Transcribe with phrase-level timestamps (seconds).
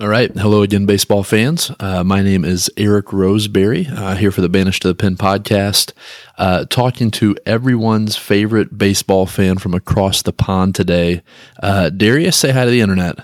[0.00, 0.34] All right.
[0.34, 1.70] Hello again, baseball fans.
[1.78, 5.92] Uh, my name is Eric Roseberry, uh, here for the Banished to the Pen podcast,
[6.38, 11.20] uh, talking to everyone's favorite baseball fan from across the pond today.
[11.62, 13.18] Uh, Darius, say hi to the internet.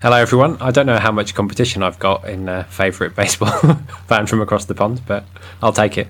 [0.00, 0.56] Hello, everyone.
[0.62, 3.50] I don't know how much competition I've got in uh, favourite baseball
[4.08, 5.26] fan from across the pond, but
[5.62, 6.08] I'll take it.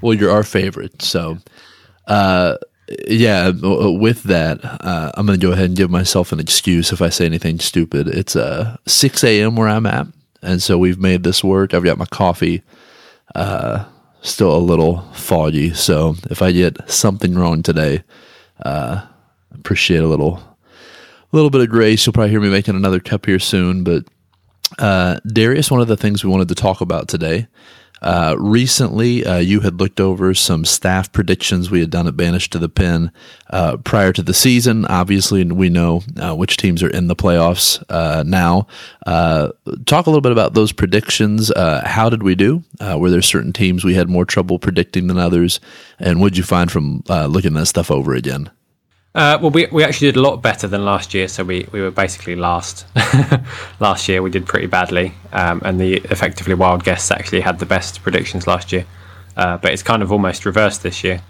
[0.00, 1.02] Well, you're our favorite.
[1.02, 1.36] So,
[2.06, 2.56] uh,
[3.06, 7.00] yeah, with that, uh, I'm going to go ahead and give myself an excuse if
[7.00, 8.08] I say anything stupid.
[8.08, 9.56] It's uh, 6 a.m.
[9.56, 10.08] where I'm at,
[10.42, 11.72] and so we've made this work.
[11.72, 12.62] I've got my coffee,
[13.34, 13.84] uh,
[14.22, 15.72] still a little foggy.
[15.72, 18.02] So if I get something wrong today,
[18.64, 19.06] uh,
[19.54, 20.42] appreciate a little,
[21.30, 22.04] little bit of grace.
[22.04, 23.84] You'll probably hear me making another cup here soon.
[23.84, 24.04] But
[24.78, 27.46] uh, Darius, one of the things we wanted to talk about today
[28.02, 32.48] uh, recently, uh, you had looked over some staff predictions we had done at Banish
[32.50, 33.12] to the Pen
[33.50, 34.86] uh, prior to the season.
[34.86, 38.66] Obviously, we know uh, which teams are in the playoffs uh, now.
[39.06, 39.50] Uh,
[39.86, 41.50] talk a little bit about those predictions.
[41.50, 42.62] Uh how did we do?
[42.80, 45.60] Uh were there certain teams we had more trouble predicting than others?
[45.98, 48.50] And what did you find from uh looking that stuff over again?
[49.12, 51.80] Uh, well, we, we actually did a lot better than last year, so we, we
[51.80, 52.86] were basically last.
[53.80, 57.66] last year we did pretty badly, um, and the effectively wild guests actually had the
[57.66, 58.86] best predictions last year.
[59.36, 61.20] Uh, but it's kind of almost reversed this year.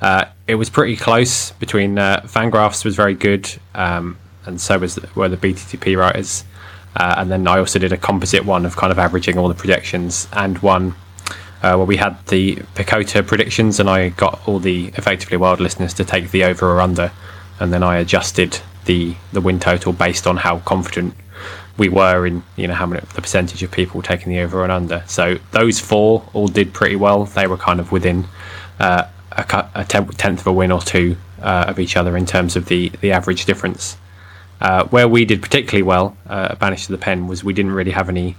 [0.00, 4.98] Uh, it was pretty close between uh, Fangraphs was very good, um, and so was
[5.14, 6.44] were the BTTP writers.
[6.96, 9.54] Uh, and then I also did a composite one of kind of averaging all the
[9.54, 10.94] projections and one
[11.62, 15.94] uh, where we had the PECOTA predictions, and I got all the effectively wild listeners
[15.94, 17.10] to take the over or under,
[17.58, 21.14] and then I adjusted the the win total based on how confident
[21.76, 24.72] we were in you know how many the percentage of people taking the over and
[24.72, 25.02] under.
[25.06, 27.24] So those four all did pretty well.
[27.24, 28.26] They were kind of within
[28.78, 32.56] uh, a, a, tenth of a win or two uh, of each other in terms
[32.56, 33.96] of the the average difference.
[34.60, 37.92] Uh, where we did particularly well, uh, Banished to the Pen, was we didn't really
[37.92, 38.34] have any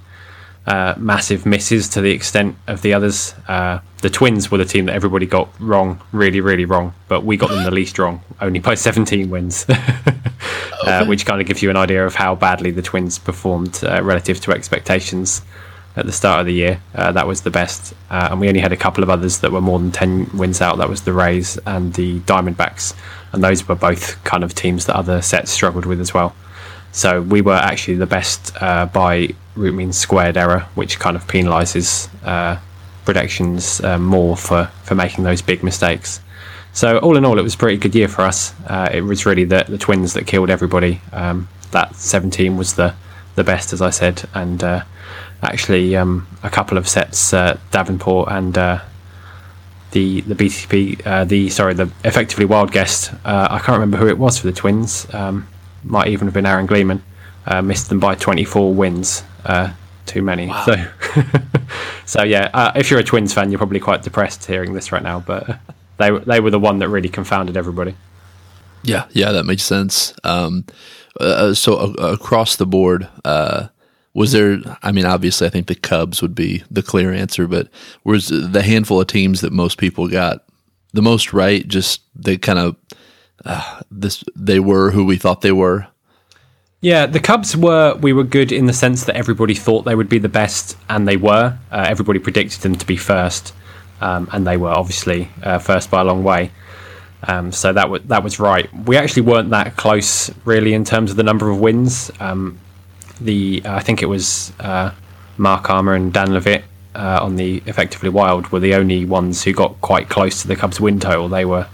[0.66, 3.34] uh, massive misses to the extent of the others.
[3.48, 7.38] Uh, the Twins were the team that everybody got wrong, really, really wrong, but we
[7.38, 9.66] got them the least wrong, only by 17 wins,
[10.86, 14.04] uh, which kind of gives you an idea of how badly the Twins performed uh,
[14.04, 15.42] relative to expectations
[15.96, 16.82] at the start of the year.
[16.94, 19.52] Uh, that was the best, uh, and we only had a couple of others that
[19.52, 20.78] were more than 10 wins out.
[20.78, 22.94] That was the Rays and the Diamondbacks,
[23.34, 26.36] and those were both kind of teams that other sets struggled with as well.
[26.92, 31.28] So we were actually the best uh, by root mean squared error, which kind of
[31.28, 32.60] penalises uh,
[33.06, 36.22] predictions uh, more for, for making those big mistakes.
[36.74, 38.54] So all in all, it was a pretty good year for us.
[38.68, 41.02] Uh, it was really the, the twins that killed everybody.
[41.12, 42.96] Um, that 17 was the
[43.36, 44.84] the best, as I said, and uh,
[45.42, 48.82] actually um, a couple of sets, uh, Davenport and the
[49.92, 53.14] the BTP, the sorry, the effectively wild guest.
[53.24, 55.08] I can't remember who it was for the twins.
[55.14, 55.48] Um,
[55.84, 57.04] might even have been Aaron Gleeman,
[57.46, 59.24] uh, missed them by 24 wins.
[59.46, 59.74] Uh,
[60.06, 60.48] too many.
[60.48, 60.66] Wow.
[60.66, 60.76] So,
[62.06, 65.04] so yeah, uh, if you're a Twins fan, you're probably quite depressed hearing this right
[65.04, 65.20] now.
[65.20, 65.60] But
[65.98, 67.96] they they were the one that really confounded everybody.
[68.84, 70.14] Yeah, yeah, that makes sense.
[70.24, 70.66] Um,
[71.20, 73.68] uh, so uh, across the board, uh,
[74.14, 74.58] was there?
[74.82, 77.70] I mean, obviously, I think the Cubs would be the clear answer, but
[78.04, 80.44] was the handful of teams that most people got
[80.94, 81.68] the most right?
[81.68, 82.76] Just they kind of
[83.46, 85.88] uh, this they were who we thought they were.
[86.82, 90.10] Yeah, the Cubs were we were good in the sense that everybody thought they would
[90.10, 91.58] be the best, and they were.
[91.72, 93.54] Uh, everybody predicted them to be first,
[94.02, 96.52] um, and they were obviously uh, first by a long way.
[97.24, 98.74] Um, so that was that was right.
[98.86, 102.12] We actually weren't that close, really, in terms of the number of wins.
[102.20, 102.60] Um,
[103.20, 104.92] the I think it was uh,
[105.38, 106.64] Mark Armour and Dan Levitt
[106.96, 110.56] uh, on the effectively Wild were the only ones who got quite close to the
[110.56, 111.28] Cubs' win total.
[111.28, 111.68] They were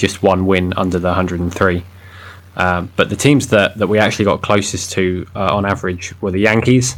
[0.00, 1.84] just one win under the 103.
[2.56, 6.30] Um, but the teams that, that we actually got closest to uh, on average were
[6.30, 6.96] the Yankees.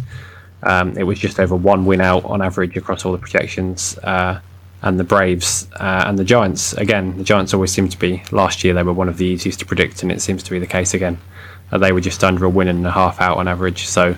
[0.62, 3.98] Um, it was just over one win out on average across all the projections.
[3.98, 4.40] Uh,
[4.82, 6.72] and the Braves uh, and the Giants.
[6.74, 9.60] Again, the Giants always seem to be, last year they were one of the easiest
[9.60, 11.18] to predict, and it seems to be the case again.
[11.70, 13.86] Uh, they were just under a win and a half out on average.
[13.86, 14.16] So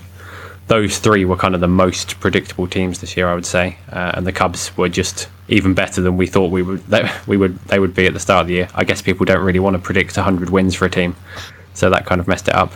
[0.67, 3.77] those three were kind of the most predictable teams this year, I would say.
[3.91, 7.37] Uh, and the Cubs were just even better than we thought we would they, we
[7.37, 8.69] would they would be at the start of the year.
[8.75, 11.17] I guess people don't really want to predict 100 wins for a team,
[11.75, 12.73] so that kind of messed it up.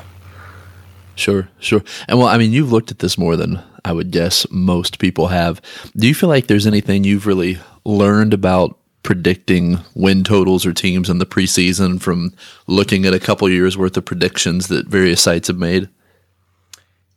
[1.14, 1.82] Sure, sure.
[2.06, 5.28] And well, I mean, you've looked at this more than I would guess most people
[5.28, 5.60] have.
[5.96, 11.08] Do you feel like there's anything you've really learned about predicting win totals or teams
[11.08, 12.32] in the preseason from
[12.66, 15.88] looking at a couple years worth of predictions that various sites have made?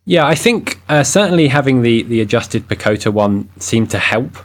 [0.04, 4.36] Yeah, I think uh, certainly having the the adjusted PECOTA one seemed to help.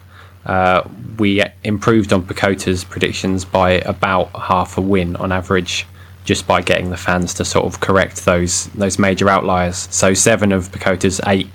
[0.46, 0.88] Uh,
[1.18, 5.86] we improved on PECOTA's predictions by about half a win on average
[6.24, 9.88] just by getting the fans to sort of correct those those major outliers.
[9.92, 11.50] So seven of PECOTA's eight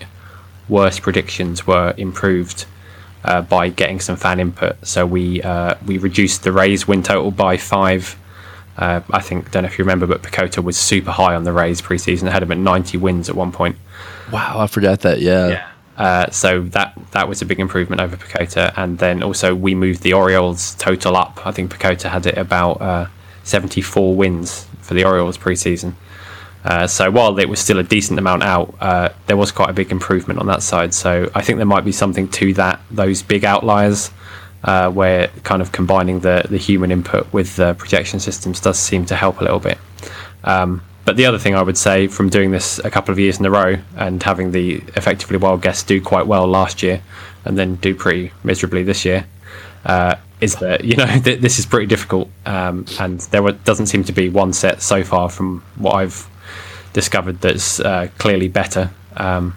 [0.69, 2.67] worst predictions were improved
[3.25, 4.85] uh, by getting some fan input.
[4.85, 8.19] So we uh, we reduced the Rays win total by five.
[8.77, 11.53] Uh, I think don't know if you remember, but PECOTA was super high on the
[11.53, 12.23] Rays preseason.
[12.23, 13.77] They had him at 90 wins at one point.
[14.33, 15.21] Wow, I forgot that.
[15.21, 15.49] Yeah.
[15.49, 15.69] Yeah.
[15.97, 20.03] Uh, so that that was a big improvement over PECOTA, and then also we moved
[20.03, 21.47] the Orioles total up.
[21.47, 23.07] I think PECOTA had it about uh,
[23.45, 25.95] 74 wins for the Orioles preseason.
[26.65, 29.73] Uh, so while it was still a decent amount out, uh, there was quite a
[29.73, 30.95] big improvement on that side.
[30.95, 32.81] So I think there might be something to that.
[32.91, 34.11] Those big outliers,
[34.65, 39.05] uh, where kind of combining the the human input with the projection systems does seem
[39.07, 39.79] to help a little bit.
[40.45, 43.39] Um, but the other thing I would say from doing this a couple of years
[43.41, 47.03] in a row and having the effectively wild guests do quite well last year
[47.45, 49.27] and then do pretty miserably this year
[49.85, 53.87] uh, is that you know th- this is pretty difficult um, and there were, doesn't
[53.87, 56.29] seem to be one set so far from what I've
[56.93, 58.91] discovered that's uh, clearly better.
[59.17, 59.57] Um,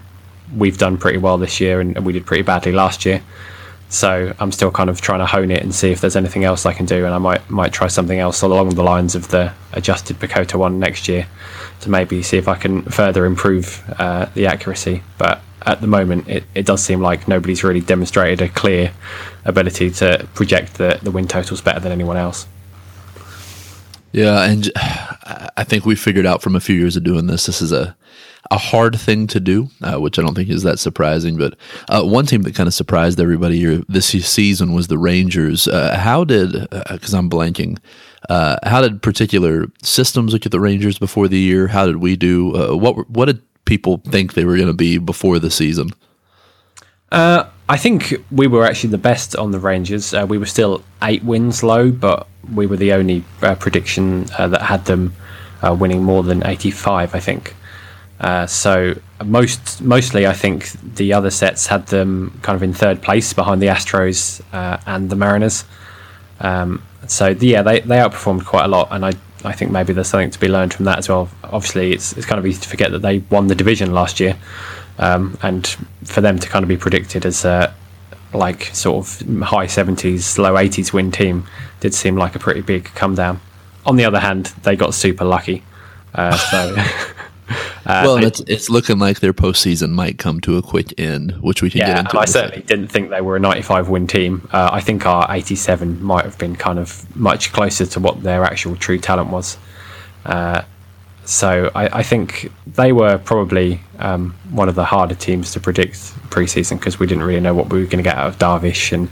[0.56, 3.22] we've done pretty well this year and, and we did pretty badly last year.
[3.88, 6.66] So I'm still kind of trying to hone it and see if there's anything else
[6.66, 9.52] I can do, and I might might try something else along the lines of the
[9.72, 11.26] adjusted PECOTA one next year
[11.80, 15.02] to maybe see if I can further improve uh, the accuracy.
[15.18, 18.92] But at the moment, it, it does seem like nobody's really demonstrated a clear
[19.44, 22.46] ability to project the, the win totals better than anyone else.
[24.12, 27.60] Yeah, and I think we figured out from a few years of doing this, this
[27.60, 27.96] is a
[28.50, 31.36] a hard thing to do, uh, which I don't think is that surprising.
[31.36, 31.56] But
[31.88, 35.66] uh, one team that kind of surprised everybody this season was the Rangers.
[35.68, 36.52] Uh, how did,
[36.90, 37.78] because uh, I'm blanking,
[38.28, 41.68] uh, how did particular systems look at the Rangers before the year?
[41.68, 42.54] How did we do?
[42.54, 45.90] Uh, what what did people think they were going to be before the season?
[47.68, 50.12] I think we were actually the best on the Rangers.
[50.12, 55.14] we were still eight wins low, but we were the only prediction that had them
[55.62, 57.56] winning more than 85, I think.
[58.20, 63.02] Uh, so most mostly, I think the other sets had them kind of in third
[63.02, 65.64] place behind the Astros uh, and the Mariners.
[66.40, 69.12] Um, so yeah, they, they outperformed quite a lot, and I
[69.44, 71.28] I think maybe there's something to be learned from that as well.
[71.44, 74.36] Obviously, it's it's kind of easy to forget that they won the division last year,
[74.98, 75.66] um, and
[76.04, 77.74] for them to kind of be predicted as a
[78.32, 81.46] like sort of high 70s, low 80s win team
[81.80, 83.40] did seem like a pretty big come down.
[83.86, 85.62] On the other hand, they got super lucky.
[86.14, 86.74] Uh, so
[87.86, 91.70] well, it's, it's looking like their postseason might come to a quick end, which we
[91.70, 92.18] can yeah, get into.
[92.18, 94.48] I certainly didn't think they were a 95 win team.
[94.52, 98.44] Uh, I think our 87 might have been kind of much closer to what their
[98.44, 99.56] actual true talent was.
[100.24, 100.62] Uh,
[101.24, 105.96] so I, I, think they were probably um, one of the harder teams to predict
[106.30, 108.92] preseason because we didn't really know what we were going to get out of Darvish
[108.92, 109.08] and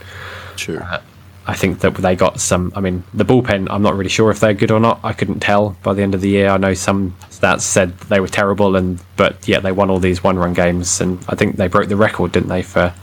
[0.56, 0.82] sure.
[0.82, 1.00] Uh,
[1.46, 2.72] I think that they got some.
[2.74, 3.68] I mean, the bullpen.
[3.70, 5.00] I'm not really sure if they're good or not.
[5.04, 6.48] I couldn't tell by the end of the year.
[6.48, 10.24] I know some stats said they were terrible, and but yeah, they won all these
[10.24, 12.94] one-run games, and I think they broke the record, didn't they, for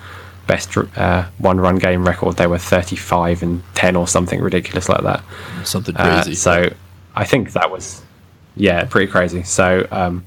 [0.47, 2.37] best uh, one-run game record?
[2.37, 5.23] They were 35 and 10 or something ridiculous like that.
[5.63, 6.31] Something crazy.
[6.31, 6.73] Uh, so
[7.15, 8.01] I think that was
[8.55, 9.43] yeah, pretty crazy.
[9.43, 10.25] So um,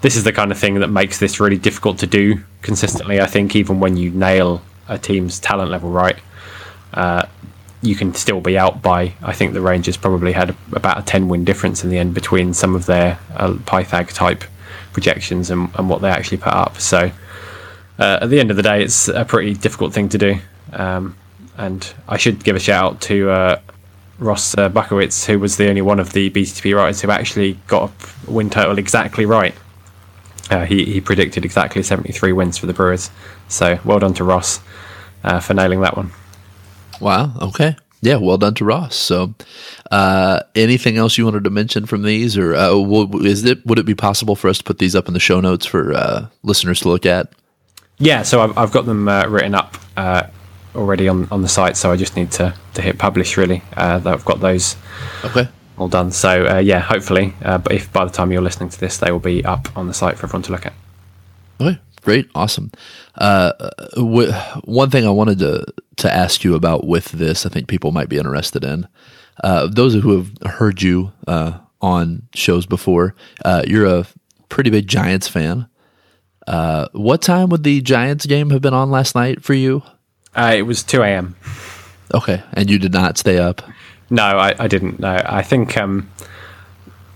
[0.00, 3.20] this is the kind of thing that makes this really difficult to do consistently.
[3.20, 6.18] I think even when you nail a team's talent level right.
[6.96, 7.26] Uh,
[7.82, 9.12] you can still be out by.
[9.22, 12.54] I think the Rangers probably had about a 10 win difference in the end between
[12.54, 14.44] some of their uh, Pythag type
[14.92, 16.80] projections and, and, what they actually put up.
[16.80, 17.10] So
[17.98, 20.38] uh, at the end of the day, it's a pretty difficult thing to do.
[20.72, 21.16] Um,
[21.58, 23.60] and I should give a shout out to uh,
[24.18, 27.90] Ross uh, Buckowitz, who was the only one of the BTP writers who actually got
[28.26, 29.54] a win total exactly right.
[30.50, 33.10] Uh, he, he predicted exactly 73 wins for the Brewers.
[33.48, 34.60] So well done to Ross
[35.24, 36.12] uh, for nailing that one.
[37.00, 37.32] Wow.
[37.40, 37.76] Okay.
[38.00, 38.16] Yeah.
[38.16, 38.94] Well done to Ross.
[38.94, 39.34] So,
[39.90, 42.74] uh, anything else you wanted to mention from these, or uh,
[43.22, 45.40] is it would it be possible for us to put these up in the show
[45.40, 47.32] notes for uh, listeners to look at?
[47.98, 48.22] Yeah.
[48.22, 50.24] So I've, I've got them uh, written up uh,
[50.74, 51.76] already on on the site.
[51.76, 53.36] So I just need to to hit publish.
[53.36, 54.76] Really, uh, I've got those.
[55.24, 55.48] Okay.
[55.78, 56.10] All done.
[56.10, 59.44] So yeah, hopefully, but if by the time you're listening to this, they will be
[59.44, 60.72] up on the site for everyone to look at.
[61.60, 61.78] Okay.
[62.06, 62.70] Great, awesome.
[63.16, 63.50] Uh,
[63.96, 64.30] w-
[64.62, 68.08] one thing I wanted to to ask you about with this, I think people might
[68.08, 68.86] be interested in.
[69.42, 74.06] Uh, those who have heard you uh, on shows before, uh, you're a
[74.48, 75.66] pretty big Giants fan.
[76.46, 79.82] Uh, what time would the Giants game have been on last night for you?
[80.36, 81.34] Uh, it was two a.m.
[82.14, 83.62] Okay, and you did not stay up.
[84.10, 85.00] No, I, I didn't.
[85.00, 85.76] No, I think.
[85.76, 86.08] Um,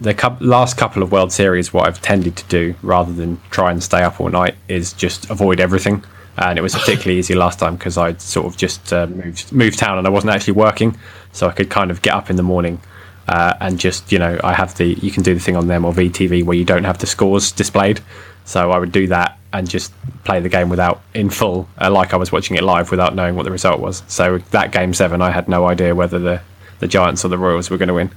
[0.00, 3.71] the cu- last couple of World Series, what I've tended to do rather than try
[3.71, 6.04] and stay up all night is just avoid everything.
[6.38, 9.78] And it was particularly easy last time because I'd sort of just uh, moved moved
[9.78, 10.97] town and I wasn't actually working,
[11.33, 12.80] so I could kind of get up in the morning,
[13.28, 16.11] uh, and just you know I have the you can do the thing on MLB
[16.11, 18.00] TV where you don't have the scores displayed.
[18.47, 19.92] So I would do that and just
[20.25, 23.35] play the game without in full, uh, like I was watching it live without knowing
[23.35, 24.02] what the result was.
[24.09, 26.40] So that game seven, I had no idea whether the
[26.78, 28.11] the Giants or the Royals were going to win.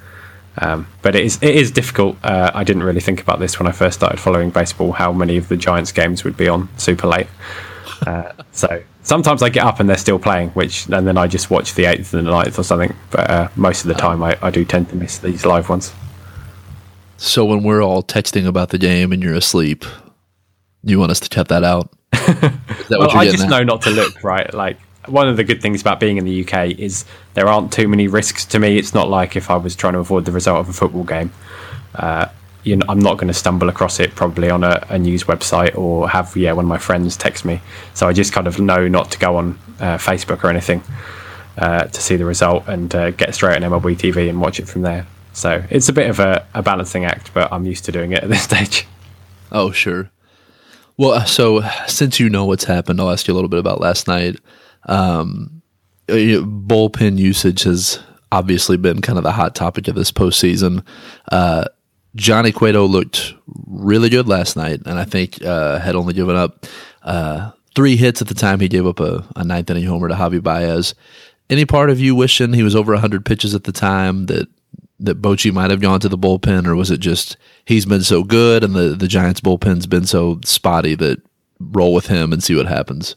[0.57, 2.17] Um, but it is it is difficult.
[2.23, 4.91] Uh, I didn't really think about this when I first started following baseball.
[4.91, 7.27] How many of the Giants games would be on super late?
[8.05, 11.49] Uh, so sometimes I get up and they're still playing, which and then I just
[11.49, 12.95] watch the eighth and the ninth or something.
[13.09, 15.93] But uh, most of the time, I, I do tend to miss these live ones.
[17.17, 19.85] So when we're all texting about the game and you're asleep,
[20.83, 21.89] you want us to cut that out?
[22.89, 23.49] well, I just at?
[23.49, 24.53] know not to look right.
[24.53, 27.87] Like one of the good things about being in the UK is there aren't too
[27.87, 28.77] many risks to me.
[28.77, 31.31] It's not like if I was trying to avoid the result of a football game.
[31.95, 32.27] Uh,
[32.63, 35.77] you know, I'm not going to stumble across it probably on a, a, news website
[35.77, 37.61] or have yeah one of my friends text me.
[37.93, 40.81] So I just kind of know not to go on uh, Facebook or anything
[41.57, 44.67] uh, to see the result and uh, get straight on MLB TV and watch it
[44.67, 45.05] from there.
[45.33, 48.23] So it's a bit of a, a balancing act, but I'm used to doing it
[48.23, 48.87] at this stage.
[49.51, 50.09] Oh sure.
[50.95, 53.81] Well, uh, so since you know what's happened, I'll ask you a little bit about
[53.81, 54.39] last night.
[54.85, 55.61] Um,
[56.07, 57.99] bullpen usage has
[58.31, 60.85] obviously been kind of the hot topic of this postseason.
[61.31, 61.65] Uh,
[62.15, 63.33] Johnny Cueto looked
[63.67, 66.65] really good last night, and I think uh, had only given up
[67.03, 68.59] uh, three hits at the time.
[68.59, 70.93] He gave up a, a ninth inning homer to Javi Baez.
[71.49, 74.47] Any part of you wishing he was over 100 pitches at the time that
[74.99, 77.35] that Bochy might have gone to the bullpen, or was it just
[77.65, 81.21] he's been so good and the, the Giants bullpen's been so spotty that
[81.59, 83.15] roll with him and see what happens?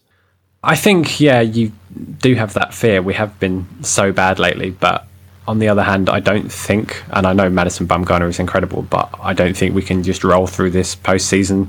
[0.63, 1.73] I think, yeah, you
[2.21, 3.01] do have that fear.
[3.03, 5.07] We have been so bad lately, but
[5.47, 9.09] on the other hand, I don't think, and I know Madison Bumgarner is incredible, but
[9.21, 11.69] I don't think we can just roll through this postseason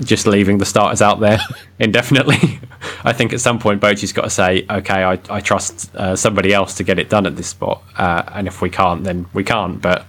[0.00, 1.40] just leaving the starters out there
[1.78, 2.60] indefinitely.
[3.04, 6.52] I think at some point Bochy's got to say, okay, I, I trust uh, somebody
[6.52, 9.42] else to get it done at this spot, uh, and if we can't, then we
[9.42, 9.80] can't.
[9.80, 10.06] But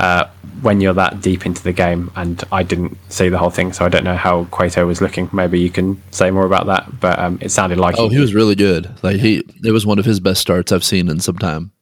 [0.00, 0.30] uh,
[0.62, 3.84] when you're that deep into the game, and I didn't see the whole thing, so
[3.84, 5.28] I don't know how Cueto was looking.
[5.30, 7.00] Maybe you can say more about that.
[7.00, 8.90] But um, it sounded like oh, he, he was really good.
[9.02, 11.72] Like he, it was one of his best starts I've seen in some time.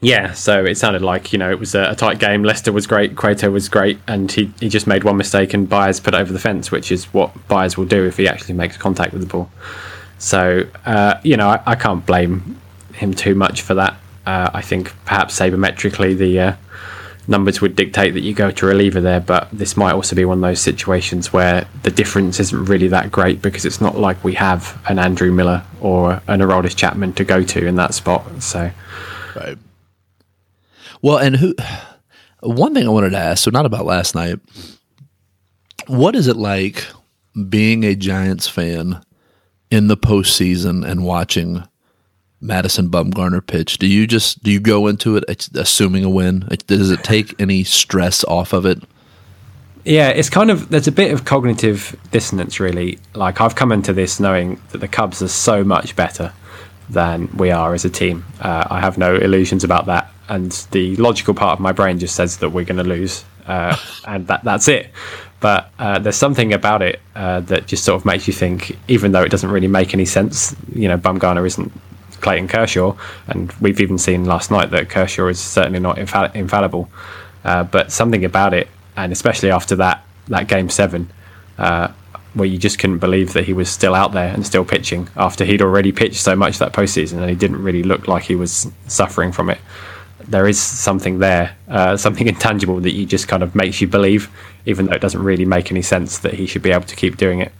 [0.00, 2.44] Yeah, so it sounded like you know it was a, a, tight game.
[2.44, 5.98] Lester was great, Cueto was great, and he, he just made one mistake and Baez
[5.98, 8.76] put it over the fence, which is what Baez will do if he actually makes
[8.76, 9.50] contact with the ball.
[10.18, 12.60] So uh, you know I, I, can't blame
[12.94, 13.96] him too much for that.
[14.24, 16.52] Uh, I think perhaps sabermetrically the uh,
[17.28, 20.38] numbers would dictate that you go to reliever there, but this might also be one
[20.38, 24.34] of those situations where the difference isn't really that great because it's not like we
[24.34, 28.42] have an Andrew Miller or an Aroldis Chapman to go to in that spot.
[28.42, 28.70] So,
[29.36, 29.58] right.
[31.02, 31.54] Well, and who?
[32.40, 34.40] One thing I wanted to ask, so not about last night.
[35.86, 36.86] What is it like
[37.48, 39.02] being a Giants fan
[39.70, 41.62] in the postseason and watching
[42.40, 43.78] Madison Bumgarner pitch?
[43.78, 46.48] Do you just do you go into it assuming a win?
[46.66, 48.82] Does it take any stress off of it?
[49.84, 52.98] Yeah, it's kind of there's a bit of cognitive dissonance really.
[53.14, 56.32] Like I've come into this knowing that the Cubs are so much better
[56.90, 58.24] than we are as a team.
[58.40, 62.14] Uh, I have no illusions about that, and the logical part of my brain just
[62.14, 63.76] says that we're going to lose, uh,
[64.06, 64.90] and that that's it.
[65.40, 69.12] But uh, there's something about it uh, that just sort of makes you think, even
[69.12, 70.54] though it doesn't really make any sense.
[70.74, 71.72] You know, Bumgarner isn't
[72.20, 72.96] Clayton Kershaw,
[73.26, 76.90] and we've even seen last night that Kershaw is certainly not infall- infallible.
[77.44, 81.10] Uh, but something about it, and especially after that that game seven,
[81.56, 81.88] uh,
[82.34, 85.44] where you just couldn't believe that he was still out there and still pitching after
[85.44, 88.70] he'd already pitched so much that postseason, and he didn't really look like he was
[88.86, 89.58] suffering from it.
[90.26, 94.28] There is something there, uh, something intangible that you just kind of makes you believe,
[94.66, 97.16] even though it doesn't really make any sense that he should be able to keep
[97.16, 97.52] doing it.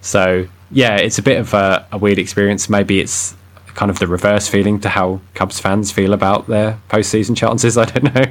[0.00, 2.68] So yeah, it's a bit of a, a weird experience.
[2.68, 3.36] Maybe it's
[3.76, 7.78] kind of the reverse feeling to how Cubs fans feel about their postseason chances.
[7.78, 8.24] I don't know.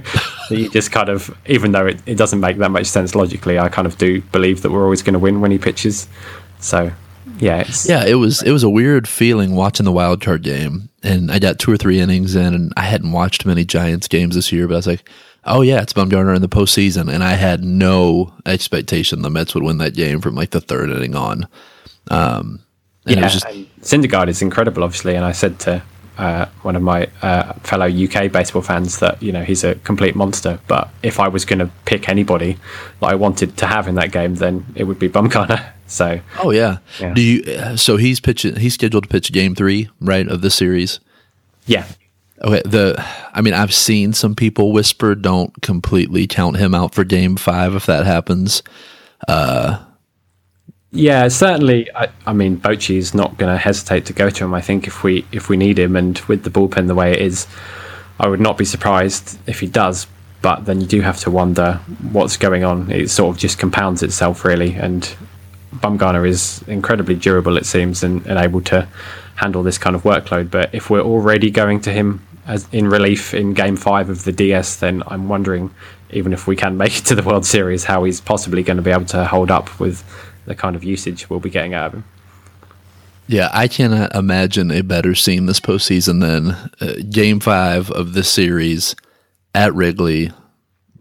[0.49, 3.69] you just kind of, even though it, it doesn't make that much sense logically, I
[3.69, 6.07] kind of do believe that we're always going to win when he pitches.
[6.59, 6.91] So,
[7.39, 11.31] yeah, yeah, it was it was a weird feeling watching the wild card game, and
[11.31, 14.51] I got two or three innings in, and I hadn't watched many Giants games this
[14.51, 15.09] year, but I was like,
[15.43, 19.63] oh yeah, it's Bumgarner in the postseason, and I had no expectation the Mets would
[19.63, 21.47] win that game from like the third inning on.
[22.09, 22.61] Um,
[23.05, 23.45] and yeah, just...
[23.81, 25.15] Syndergaard is incredible, obviously.
[25.15, 25.83] And I said to
[26.17, 30.15] uh, one of my uh, fellow UK baseball fans that you know he's a complete
[30.15, 30.59] monster.
[30.67, 32.57] But if I was going to pick anybody
[32.99, 35.71] that I wanted to have in that game, then it would be Bumgarner.
[35.87, 36.79] So, oh yeah.
[36.99, 37.13] yeah.
[37.13, 37.43] Do you?
[37.57, 38.55] Uh, so he's pitching.
[38.55, 40.99] He's scheduled to pitch Game Three, right, of the series.
[41.67, 41.85] Yeah.
[42.41, 42.63] Okay.
[42.65, 42.95] The.
[43.35, 47.75] I mean, I've seen some people whisper, "Don't completely count him out for Game Five
[47.75, 48.63] if that happens."
[49.27, 49.77] Uh,
[50.91, 51.89] yeah, certainly.
[51.93, 54.53] I, I mean, Bochy is not going to hesitate to go to him.
[54.53, 57.21] I think if we if we need him, and with the bullpen the way it
[57.21, 57.47] is,
[58.19, 60.07] I would not be surprised if he does.
[60.45, 61.79] but then you do have to wonder
[62.11, 62.91] what's going on.
[62.91, 64.75] It sort of just compounds itself, really.
[64.75, 65.01] And
[65.77, 68.87] Bumgarner is incredibly durable, it seems, and, and able to
[69.37, 70.51] handle this kind of workload.
[70.51, 74.31] But if we're already going to him as in relief in Game Five of the
[74.31, 75.71] DS, then I'm wondering,
[76.11, 78.83] even if we can make it to the World Series, how he's possibly going to
[78.83, 80.03] be able to hold up with
[80.45, 82.03] the kind of usage we'll be getting out of him.
[83.27, 88.29] Yeah, I cannot imagine a better scene this postseason than uh, Game Five of this
[88.29, 88.95] series
[89.55, 90.31] at Wrigley.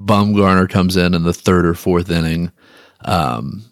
[0.01, 2.51] Bumgarner comes in in the third or fourth inning.
[3.05, 3.65] Um,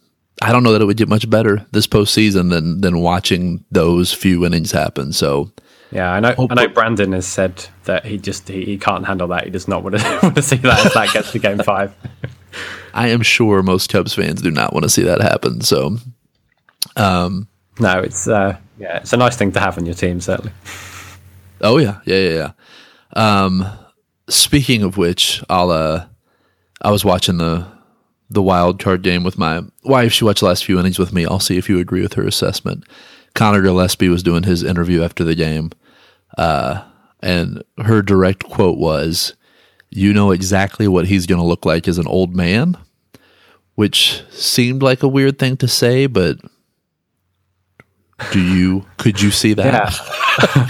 [0.43, 4.13] I don't know that it would get much better this postseason than than watching those
[4.13, 5.13] few innings happen.
[5.13, 5.51] So,
[5.91, 6.35] yeah, I know.
[6.51, 6.69] I know.
[6.69, 9.45] Brandon has said that he just he, he can't handle that.
[9.45, 11.95] He does not want to want to see that if that gets to Game Five.
[12.95, 15.61] I am sure most Cubs fans do not want to see that happen.
[15.61, 15.97] So,
[16.97, 20.53] um, no, it's uh, yeah, it's a nice thing to have on your team, certainly.
[21.61, 22.53] Oh yeah, yeah, yeah,
[23.15, 23.45] yeah.
[23.45, 23.67] Um,
[24.29, 26.07] speaking of which, I'll uh,
[26.83, 27.67] I was watching the
[28.31, 30.13] the wild card game with my wife.
[30.13, 31.27] She watched the last few innings with me.
[31.27, 32.85] I'll see if you agree with her assessment.
[33.35, 35.71] Conor Gillaspie was doing his interview after the game,
[36.37, 36.83] uh,
[37.21, 39.35] and her direct quote was,
[39.93, 42.77] "You know exactly what he's going to look like as an old man,"
[43.75, 46.39] which seemed like a weird thing to say, but
[48.31, 49.99] do you could you see that?
[50.45, 50.67] Yeah,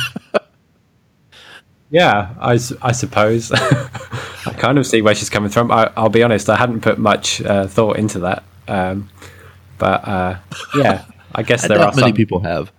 [1.91, 3.52] yeah I, I suppose.
[4.45, 5.71] I kind of see where she's coming from.
[5.71, 9.09] I, will be honest, I hadn't put much uh, thought into that, um,
[9.79, 10.38] but uh,
[10.76, 12.14] yeah, I guess there are many some.
[12.14, 12.73] people have.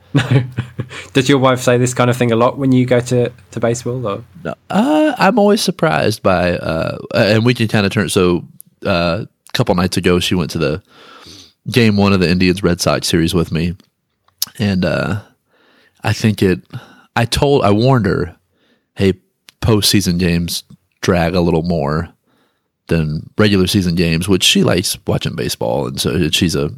[1.13, 3.59] Does your wife say this kind of thing a lot when you go to, to
[3.59, 4.05] baseball?
[4.05, 4.23] Or?
[4.43, 8.09] No, uh, I'm always surprised by, uh, and we can kind of turn.
[8.09, 8.45] So
[8.85, 10.83] uh, a couple nights ago, she went to the
[11.71, 13.75] game one of the Indians Red Sox series with me,
[14.59, 15.21] and uh,
[16.03, 16.61] I think it.
[17.15, 18.35] I told, I warned her,
[18.95, 19.13] hey,
[19.61, 20.63] postseason games
[21.01, 22.09] drag a little more
[22.87, 26.71] than regular season games, which she likes watching baseball, and so she's a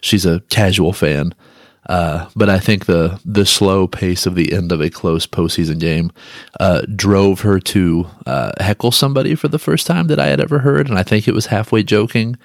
[0.00, 1.34] she's a casual fan.
[1.88, 5.80] Uh, but I think the the slow pace of the end of a close postseason
[5.80, 6.12] game
[6.60, 10.60] uh, drove her to uh, heckle somebody for the first time that I had ever
[10.60, 12.36] heard, and I think it was halfway joking.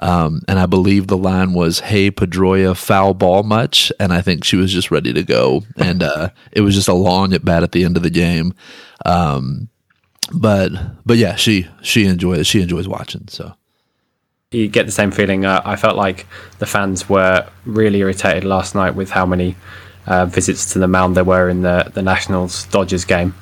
[0.00, 4.44] Um, and I believe the line was, "Hey Pedroia, foul ball much?" And I think
[4.44, 7.62] she was just ready to go, and uh, it was just a long at bat
[7.62, 8.54] at the end of the game.
[9.04, 9.68] Um,
[10.32, 10.70] but
[11.04, 13.26] but yeah, she she enjoys she enjoys watching.
[13.28, 13.54] So
[14.50, 15.44] you get the same feeling.
[15.44, 16.26] Uh, I felt like
[16.58, 19.56] the fans were really irritated last night with how many
[20.06, 23.34] uh, visits to the mound there were in the the Nationals Dodgers game,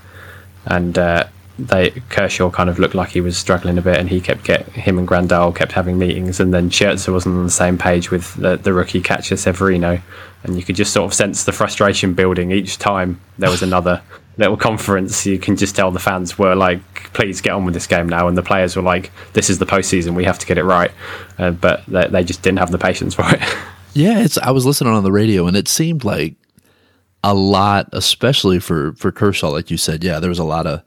[0.64, 1.28] and uh,
[1.60, 4.66] they Kershaw kind of looked like he was struggling a bit, and he kept get
[4.70, 8.34] him and Grandal kept having meetings, and then Scherzer wasn't on the same page with
[8.34, 10.00] the, the rookie catcher Severino,
[10.42, 14.02] and you could just sort of sense the frustration building each time there was another
[14.38, 15.26] little conference.
[15.26, 16.80] You can just tell the fans were like,
[17.12, 19.66] "Please get on with this game now," and the players were like, "This is the
[19.66, 20.90] postseason, we have to get it right,"
[21.38, 23.40] uh, but they, they just didn't have the patience for it.
[23.96, 24.36] Yeah, it's.
[24.36, 26.34] I was listening on the radio, and it seemed like
[27.24, 30.04] a lot, especially for for Kershaw, like you said.
[30.04, 30.82] Yeah, there was a lot of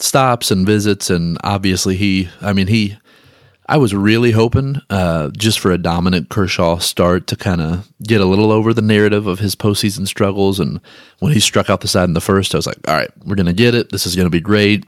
[0.00, 2.28] stops and visits, and obviously he.
[2.40, 2.98] I mean, he.
[3.70, 8.22] I was really hoping uh, just for a dominant Kershaw start to kind of get
[8.22, 10.58] a little over the narrative of his postseason struggles.
[10.58, 10.80] And
[11.18, 13.36] when he struck out the side in the first, I was like, all right, we're
[13.36, 13.92] going to get it.
[13.92, 14.86] This is going to be great.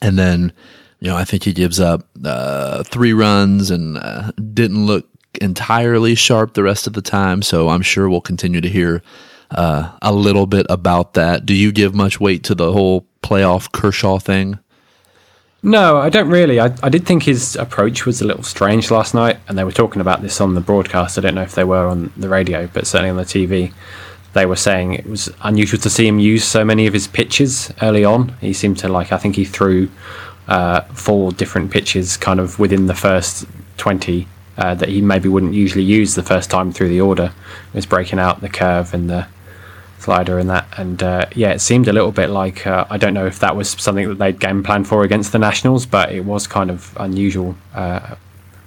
[0.00, 0.52] And then,
[1.00, 5.08] you know, I think he gives up uh, three runs and uh, didn't look
[5.40, 7.42] entirely sharp the rest of the time.
[7.42, 9.02] So I'm sure we'll continue to hear
[9.50, 11.46] uh, a little bit about that.
[11.46, 14.60] Do you give much weight to the whole playoff Kershaw thing?
[15.64, 16.60] No, I don't really.
[16.60, 19.72] I, I did think his approach was a little strange last night, and they were
[19.72, 21.16] talking about this on the broadcast.
[21.16, 23.72] I don't know if they were on the radio, but certainly on the TV,
[24.34, 27.72] they were saying it was unusual to see him use so many of his pitches
[27.80, 28.36] early on.
[28.42, 29.88] He seemed to like, I think he threw
[30.48, 33.46] uh, four different pitches kind of within the first
[33.78, 37.28] 20 uh, that he maybe wouldn't usually use the first time through the order.
[37.72, 39.28] He was breaking out the curve and the
[40.04, 40.66] slider and that.
[40.76, 43.56] And uh, yeah, it seemed a little bit like uh, I don't know if that
[43.56, 46.96] was something that they'd game planned for against the Nationals, but it was kind of
[46.98, 48.16] unusual uh,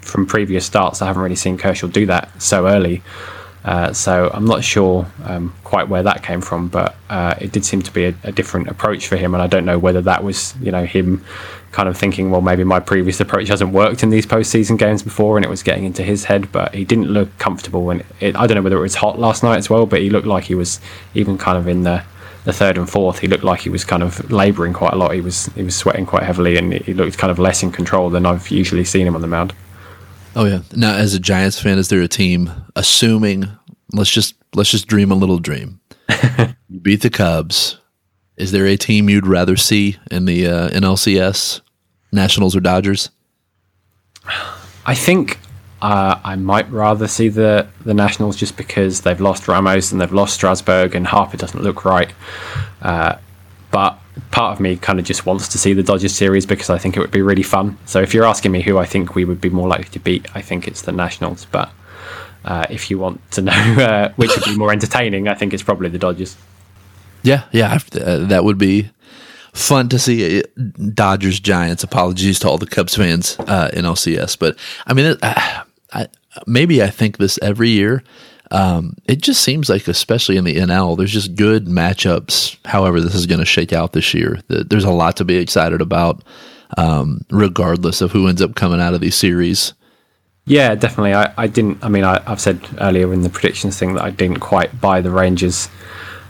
[0.01, 1.01] from previous starts.
[1.01, 3.01] I haven't really seen Kershaw do that so early.
[3.67, 7.65] Uh, so I'm not sure um, quite where that came from, but uh, it did
[7.65, 10.23] seem to be a, a, different approach for him, and I don't know whether that
[10.23, 11.21] was you know him
[11.73, 15.35] kind of thinking, well, maybe my previous approach hasn't worked in these postseason games before,
[15.37, 16.49] and it was getting into his head.
[16.53, 19.43] But he didn't look comfortable, and it, I don't know whether it was hot last
[19.43, 20.79] night as well, but he looked like he was
[21.13, 22.05] even kind of in the
[22.45, 23.19] the third and fourth.
[23.19, 25.13] He looked like he was kind of labouring quite a lot.
[25.13, 28.09] He was he was sweating quite heavily, and he looked kind of less in control
[28.09, 29.53] than I've usually seen him on the mound.
[30.37, 30.61] Oh yeah.
[30.75, 33.47] Now, as a Giants fan, is there a team assuming?
[33.91, 35.79] Let's just let's just dream a little dream.
[36.69, 37.79] you beat the Cubs.
[38.35, 41.61] Is there a team you'd rather see in the uh, NLCS
[42.11, 43.09] Nationals or Dodgers?
[44.85, 45.39] I think
[45.81, 50.13] uh, I might rather see the the Nationals just because they've lost Ramos and they've
[50.13, 52.13] lost Strasburg and Harper doesn't look right.
[52.83, 53.17] Uh,
[53.71, 53.99] but
[54.31, 56.97] part of me kind of just wants to see the Dodgers series because I think
[56.97, 57.77] it would be really fun.
[57.85, 60.27] So if you're asking me who I think we would be more likely to beat,
[60.35, 61.45] I think it's the Nationals.
[61.45, 61.69] But
[62.45, 65.63] uh, if you want to know uh, which would be more entertaining, I think it's
[65.63, 66.37] probably the Dodgers.
[67.23, 68.89] Yeah, yeah, uh, that would be
[69.53, 70.39] fun to see.
[70.39, 70.43] Uh,
[70.93, 71.83] Dodgers Giants.
[71.83, 76.07] Apologies to all the Cubs fans uh, in LCS, but I mean, I, I,
[76.45, 78.03] maybe I think this every year.
[78.51, 82.57] Um, it just seems like, especially in the NL, there's just good matchups.
[82.65, 84.39] However, this is going to shake out this year.
[84.47, 86.23] There's a lot to be excited about,
[86.77, 89.73] um, regardless of who ends up coming out of these series.
[90.45, 91.13] Yeah, definitely.
[91.13, 91.83] I, I didn't.
[91.83, 95.01] I mean, I, have said earlier in the predictions thing that I didn't quite buy
[95.01, 95.67] the Rangers,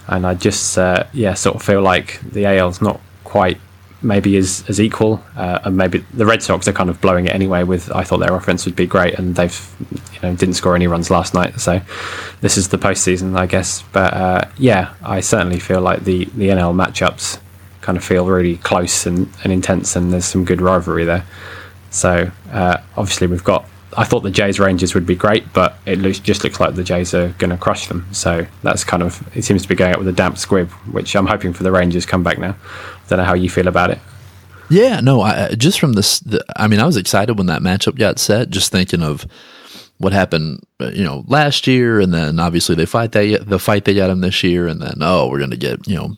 [0.08, 3.60] and I just uh, yeah sort of feel like the AL's not quite
[4.02, 7.34] maybe as as equal, uh, and maybe the Red Sox are kind of blowing it
[7.34, 7.64] anyway.
[7.64, 9.76] With I thought their offense would be great, and they've
[10.14, 11.82] you know didn't score any runs last night, so
[12.42, 13.84] this is the postseason, I guess.
[13.92, 17.40] But uh, yeah, I certainly feel like the the NL matchups
[17.82, 21.26] kind of feel really close and, and intense, and there's some good rivalry there.
[21.90, 25.98] So uh, obviously we've got I thought the Jays Rangers would be great, but it
[26.24, 28.06] just looks like the Jays are going to crush them.
[28.12, 31.16] So that's kind of it seems to be going out with a damp squib, which
[31.16, 32.56] I'm hoping for the Rangers come back now.
[33.08, 34.00] Don't know how you feel about it.
[34.70, 37.96] Yeah, no, I, just from this, the, I mean, I was excited when that matchup
[37.96, 39.26] got set, just thinking of
[39.98, 43.86] what happened, uh, you know, last year, and then obviously they fight they the fight
[43.86, 46.16] they got him this year, and then oh, we're going to get you know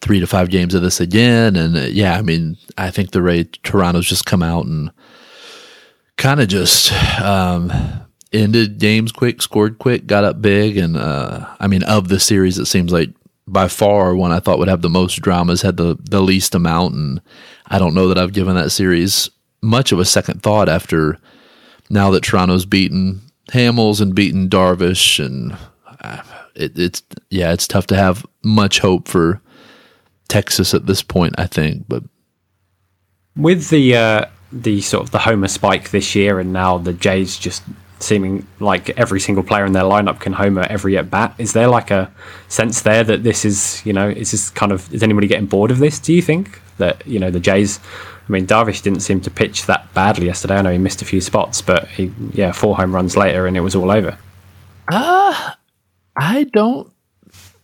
[0.00, 3.22] three to five games of this again, and uh, yeah, I mean, I think the
[3.22, 4.90] Ray Toronto's just come out and
[6.20, 7.72] kind of just um,
[8.32, 12.58] ended games quick, scored quick, got up big, and uh, I mean, of the series,
[12.58, 13.10] it seems like
[13.48, 16.94] by far one I thought would have the most dramas had the the least amount,
[16.94, 17.20] and
[17.66, 19.30] I don't know that I've given that series
[19.62, 21.18] much of a second thought after
[21.88, 25.56] now that Toronto's beaten Hamels and beaten Darvish, and
[26.02, 26.22] uh,
[26.54, 29.40] it, it's yeah, it's tough to have much hope for
[30.28, 31.34] Texas at this point.
[31.38, 32.04] I think, but
[33.36, 37.38] with the uh, the sort of the homer spike this year, and now the Jays
[37.38, 37.62] just
[38.00, 41.34] seeming like every single player in their lineup can homer every at bat.
[41.38, 42.10] Is there like a
[42.48, 45.70] sense there that this is, you know, is this kind of is anybody getting bored
[45.70, 45.98] of this?
[45.98, 47.78] Do you think that you know the Jays?
[48.28, 50.56] I mean, Darvish didn't seem to pitch that badly yesterday.
[50.56, 53.56] I know he missed a few spots, but he, yeah, four home runs later, and
[53.56, 54.16] it was all over.
[54.90, 55.52] Uh
[56.16, 56.92] I don't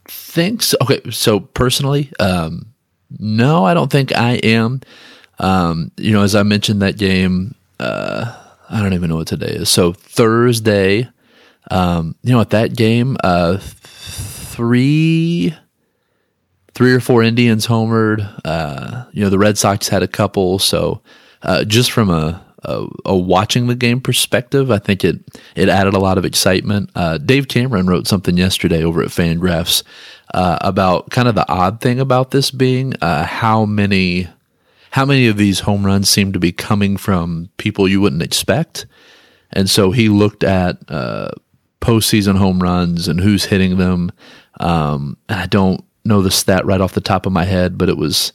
[0.07, 0.77] think so.
[0.83, 2.67] Okay, so personally, um,
[3.19, 4.81] no, I don't think I am.
[5.39, 8.35] Um, you know, as I mentioned that game, uh,
[8.69, 9.69] I don't even know what today is.
[9.69, 11.09] So Thursday,
[11.71, 15.55] um, you know, at that game, uh, three,
[16.75, 18.41] three or four Indians homered.
[18.45, 20.59] Uh, you know, the Red Sox had a couple.
[20.59, 21.01] So
[21.43, 25.21] uh, just from a, a, a, watching the game perspective, I think it
[25.55, 26.91] it added a lot of excitement.
[26.95, 29.83] Uh, Dave Cameron wrote something yesterday over at Fangraphs
[30.35, 34.29] uh, about kind of the odd thing about this being uh, how many
[34.97, 38.87] how many of these home runs seem to be coming from people you wouldn't expect.
[39.53, 41.33] And so he looked at uh,
[41.83, 44.11] postseason home runs and who's hitting them.
[44.59, 47.91] Um, and I don't know the stat right off the top of my head, but
[47.91, 48.33] it was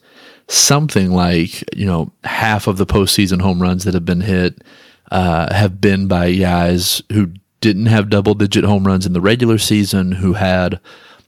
[0.48, 4.62] something like you know half of the postseason home runs that have been hit
[5.10, 9.58] uh, have been by guys who didn't have double digit home runs in the regular
[9.58, 10.80] season, who had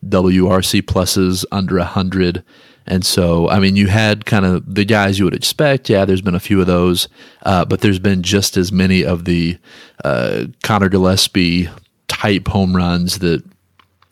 [0.07, 2.43] WRC pluses under hundred
[2.85, 5.89] and so, I mean, you had kind of the guys you would expect.
[5.89, 7.07] Yeah, there's been a few of those,
[7.43, 9.57] uh, but there's been just as many of the
[10.03, 11.69] uh, Conor Gillaspie
[12.07, 13.43] type home runs that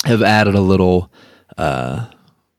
[0.06, 1.12] have added a little
[1.58, 2.08] uh,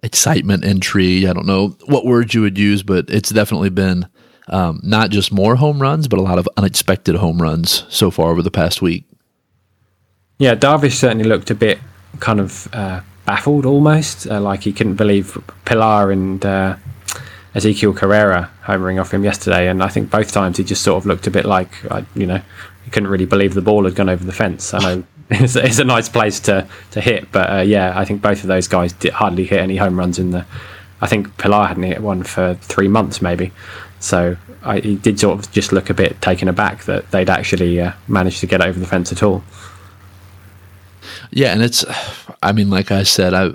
[0.03, 1.25] excitement, intrigue.
[1.25, 4.07] I don't know what words you would use, but it's definitely been
[4.48, 8.31] um, not just more home runs, but a lot of unexpected home runs so far
[8.31, 9.05] over the past week.
[10.38, 11.79] Yeah, Darvish certainly looked a bit
[12.20, 16.76] kind of uh, baffled almost, uh, like he couldn't believe Pilar and uh,
[17.54, 19.68] Ezekiel Carrera homering off him yesterday.
[19.68, 21.70] And I think both times he just sort of looked a bit like,
[22.14, 22.40] you know,
[22.85, 24.74] he couldn't really believe the ball had gone over the fence.
[24.74, 28.22] I know it's, it's a nice place to, to hit, but uh, yeah, I think
[28.22, 30.44] both of those guys did hardly hit any home runs in the.
[31.00, 33.52] I think Pilar hadn't hit one for three months maybe.
[33.98, 37.80] So I, he did sort of just look a bit taken aback that they'd actually
[37.80, 39.42] uh, managed to get over the fence at all.
[41.30, 41.84] Yeah, and it's,
[42.42, 43.52] I mean, like I said, I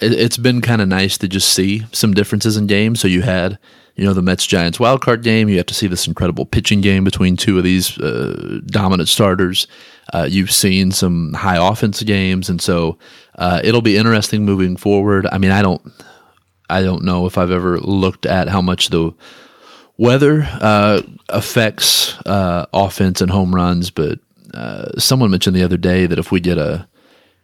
[0.00, 3.00] it, has been kind of nice to just see some differences in games.
[3.00, 3.58] So you had,
[3.96, 5.48] you know, the Mets Giants wild card game.
[5.48, 9.66] You have to see this incredible pitching game between two of these uh, dominant starters.
[10.12, 12.98] Uh, you've seen some high offense games, and so
[13.36, 15.26] uh, it'll be interesting moving forward.
[15.30, 15.82] I mean, I don't,
[16.68, 19.12] I don't know if I've ever looked at how much the
[19.96, 24.18] weather uh, affects uh, offense and home runs, but
[24.54, 26.86] uh, someone mentioned the other day that if we get a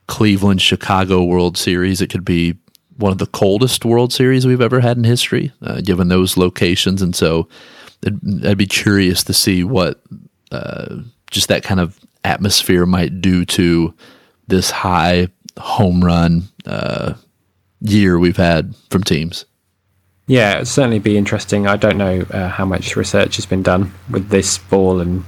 [0.07, 2.57] Cleveland Chicago World Series, it could be
[2.97, 7.03] one of the coldest World Series we've ever had in history, uh, given those locations.
[7.03, 7.49] And so
[8.45, 10.01] I'd be curious to see what
[10.53, 10.97] uh,
[11.31, 13.95] just that kind of atmosphere might do to
[14.49, 17.15] this high home run uh,
[17.81, 19.47] year we've had from teams.
[20.27, 21.67] Yeah, it'd certainly be interesting.
[21.67, 25.25] I don't know uh, how much research has been done with this ball and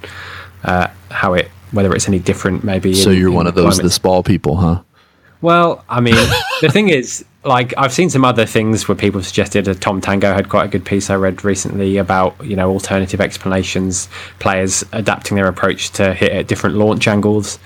[0.62, 2.64] uh, how it, whether it's any different.
[2.64, 2.94] Maybe.
[2.94, 4.82] So in, you're in one of those this ball people, huh?
[5.40, 6.14] Well, I mean,
[6.60, 9.68] the thing is, like, I've seen some other things where people suggested.
[9.68, 13.20] Uh, Tom Tango had quite a good piece I read recently about, you know, alternative
[13.20, 14.08] explanations,
[14.38, 17.58] players adapting their approach to hit at different launch angles,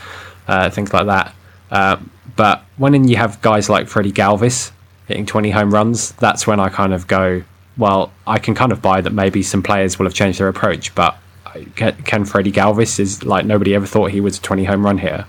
[0.48, 1.34] uh, things like that.
[1.70, 1.96] Uh,
[2.36, 4.72] but when you have guys like Freddie Galvis
[5.06, 7.42] hitting 20 home runs, that's when I kind of go,
[7.76, 10.94] well, I can kind of buy that maybe some players will have changed their approach,
[10.94, 11.16] but
[11.64, 15.26] can Freddie Galvis is like nobody ever thought he was a 20 home run hitter.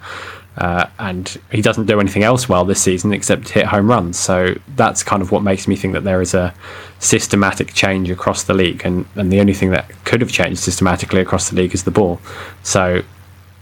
[0.57, 4.17] Uh, and he doesn't do anything else well this season except hit home runs.
[4.17, 6.51] So that's kind of what makes me think that there is a
[6.97, 11.21] systematic change across the league, and, and the only thing that could have changed systematically
[11.21, 12.19] across the league is the ball.
[12.63, 13.03] So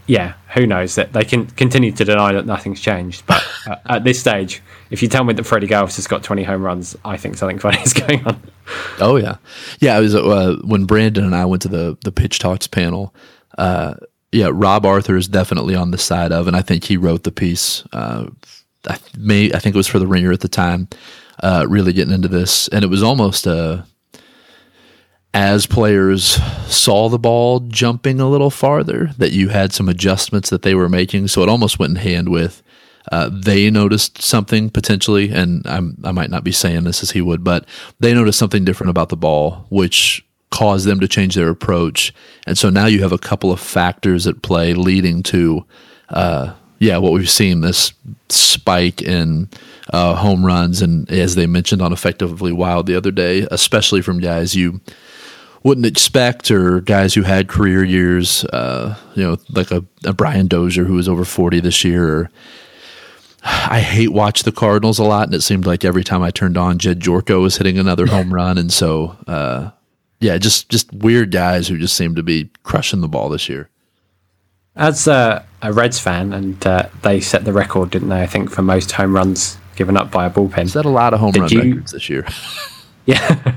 [0.06, 3.26] yeah, who knows that they can continue to deny that nothing's changed.
[3.26, 6.44] But uh, at this stage, if you tell me that Freddie Galvis has got 20
[6.44, 8.40] home runs, I think something funny is going on.
[9.00, 9.36] Oh yeah,
[9.80, 9.98] yeah.
[9.98, 13.14] It was uh, when Brandon and I went to the the pitch talks panel.
[13.58, 13.94] Uh,
[14.32, 17.32] yeah, Rob Arthur is definitely on the side of, and I think he wrote the
[17.32, 17.84] piece.
[17.92, 18.26] Uh,
[18.88, 20.88] I may I think it was for the Ringer at the time.
[21.42, 23.82] Uh, really getting into this, and it was almost uh,
[25.34, 30.62] as players saw the ball jumping a little farther that you had some adjustments that
[30.62, 31.28] they were making.
[31.28, 32.62] So it almost went in hand with
[33.12, 37.20] uh, they noticed something potentially, and I'm, I might not be saying this as he
[37.20, 37.64] would, but
[38.00, 42.12] they noticed something different about the ball, which caused them to change their approach.
[42.46, 45.64] And so now you have a couple of factors at play leading to,
[46.08, 47.92] uh, yeah, what we've seen this
[48.28, 49.48] spike in
[49.92, 54.18] uh, home runs, and as they mentioned on Effectively Wild the other day, especially from
[54.18, 54.80] guys you
[55.66, 60.46] wouldn't expect or guys who had career years, uh, you know, like a, a Brian
[60.46, 62.08] Dozier who was over 40 this year.
[62.08, 62.30] Or,
[63.42, 66.56] I hate watch the Cardinals a lot, and it seemed like every time I turned
[66.56, 69.70] on, Jedd Gyorko was hitting another home run, and so uh,
[70.20, 73.68] yeah, just just weird guys who just seem to be crushing the ball this year.
[74.76, 78.22] As uh, a Reds fan, and uh, they set the record, didn't they?
[78.22, 80.72] I think for most home runs given up by a bullpen.
[80.72, 82.26] That a lot of home Did run you- records this year?
[83.08, 83.56] Yeah.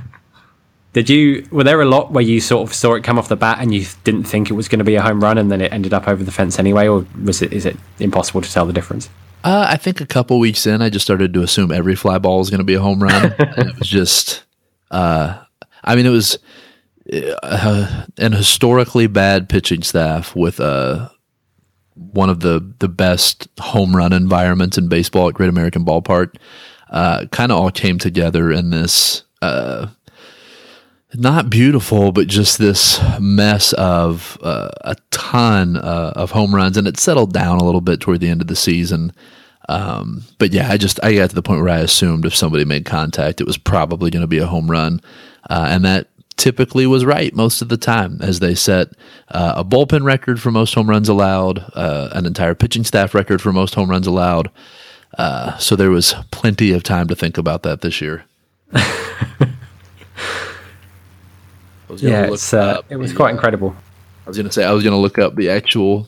[0.94, 1.48] Did you?
[1.52, 3.74] Were there a lot where you sort of saw it come off the bat and
[3.74, 5.94] you didn't think it was going to be a home run, and then it ended
[5.94, 7.54] up over the fence anyway, or was it?
[7.54, 9.10] Is it impossible to tell the difference?
[9.44, 12.40] Uh, I think a couple weeks in, I just started to assume every fly ball
[12.40, 14.44] was going to be a home run, and it was just.
[14.92, 15.44] Uh,
[15.84, 16.40] I mean, it was
[17.14, 21.10] uh, an historically bad pitching staff with uh,
[21.94, 26.36] one of the the best home run environments in baseball at Great American Ballpark.
[26.90, 29.88] Uh, kind of all came together in this uh,
[31.16, 36.88] not beautiful, but just this mess of uh, a ton uh, of home runs, and
[36.88, 39.12] it settled down a little bit toward the end of the season.
[39.68, 42.66] Um, but yeah, I just I got to the point where I assumed if somebody
[42.66, 45.02] made contact, it was probably going to be a home run,
[45.50, 48.90] uh, and that typically was right most of the time, as they set
[49.30, 53.42] uh, a bullpen record for most home runs allowed, uh, an entire pitching staff record
[53.42, 54.50] for most home runs allowed.
[55.18, 58.24] Uh, so there was plenty of time to think about that this year.
[61.98, 63.76] Yeah, uh, it was the, quite uh, incredible.
[64.26, 66.08] I was going to say I was going to look up the actual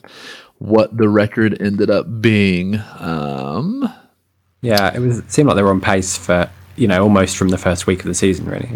[0.58, 2.80] what the record ended up being.
[2.98, 3.92] Um,
[4.60, 5.18] Yeah, it was.
[5.18, 8.00] It seemed like they were on pace for you know almost from the first week
[8.00, 8.70] of the season, really.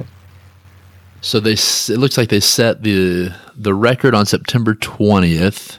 [1.20, 5.78] so they it looks like they set the the record on September twentieth,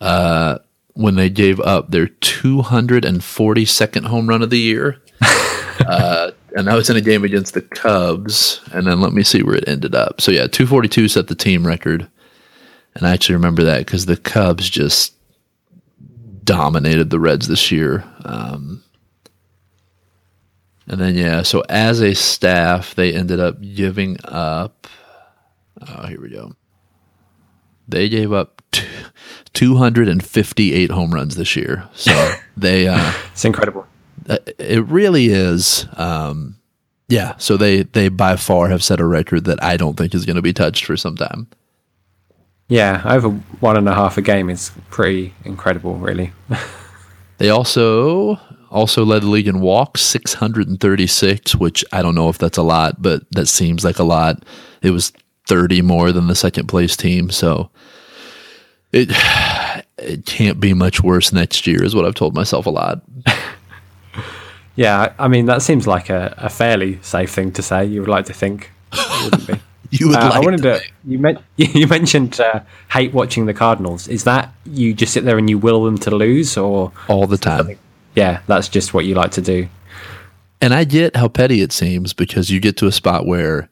[0.00, 0.58] uh,
[0.94, 5.00] when they gave up their two hundred and forty second home run of the year.
[5.86, 8.60] uh, and that was in a game against the Cubs.
[8.72, 10.20] And then let me see where it ended up.
[10.20, 12.08] So yeah, two forty two set the team record.
[12.94, 15.14] And I actually remember that because the Cubs just
[16.44, 18.04] dominated the Reds this year.
[18.24, 18.82] Um,
[20.86, 24.86] and then yeah, so as a staff, they ended up giving up.
[25.88, 26.54] Oh, here we go.
[27.88, 28.86] They gave up t-
[29.54, 31.88] 258 home runs this year.
[31.94, 33.86] So they, uh, It's incredible.
[34.28, 35.86] Uh, it really is.
[35.96, 36.56] Um,
[37.08, 40.24] yeah, so they they by far have set a record that I don't think is
[40.24, 41.46] going to be touched for some time.
[42.68, 46.32] Yeah, over one and a half a game is pretty incredible, really.
[47.42, 48.38] They also
[48.70, 53.02] also led the league in walks, 636, which I don't know if that's a lot,
[53.02, 54.44] but that seems like a lot.
[54.80, 55.12] It was
[55.48, 57.30] 30 more than the second place team.
[57.30, 57.68] So
[58.92, 59.08] it
[59.98, 63.02] it can't be much worse next year, is what I've told myself a lot.
[64.74, 67.84] yeah, I mean that seems like a, a fairly safe thing to say.
[67.84, 68.70] You would like to think,
[69.24, 69.54] wouldn't be?
[69.90, 70.16] you would.
[70.16, 70.80] Uh, like I wanted to.
[71.04, 74.08] you, meant, you mentioned uh, hate watching the Cardinals.
[74.08, 77.38] Is that you just sit there and you will them to lose, or all the
[77.38, 77.78] time?
[78.14, 79.68] Yeah, that's just what you like to do.
[80.60, 83.68] And I get how petty it seems because you get to a spot where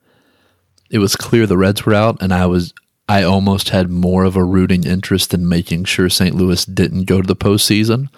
[0.90, 2.74] it was clear the Reds were out, and I was
[3.08, 6.34] I almost had more of a rooting interest in making sure St.
[6.34, 8.08] Louis didn't go to the postseason.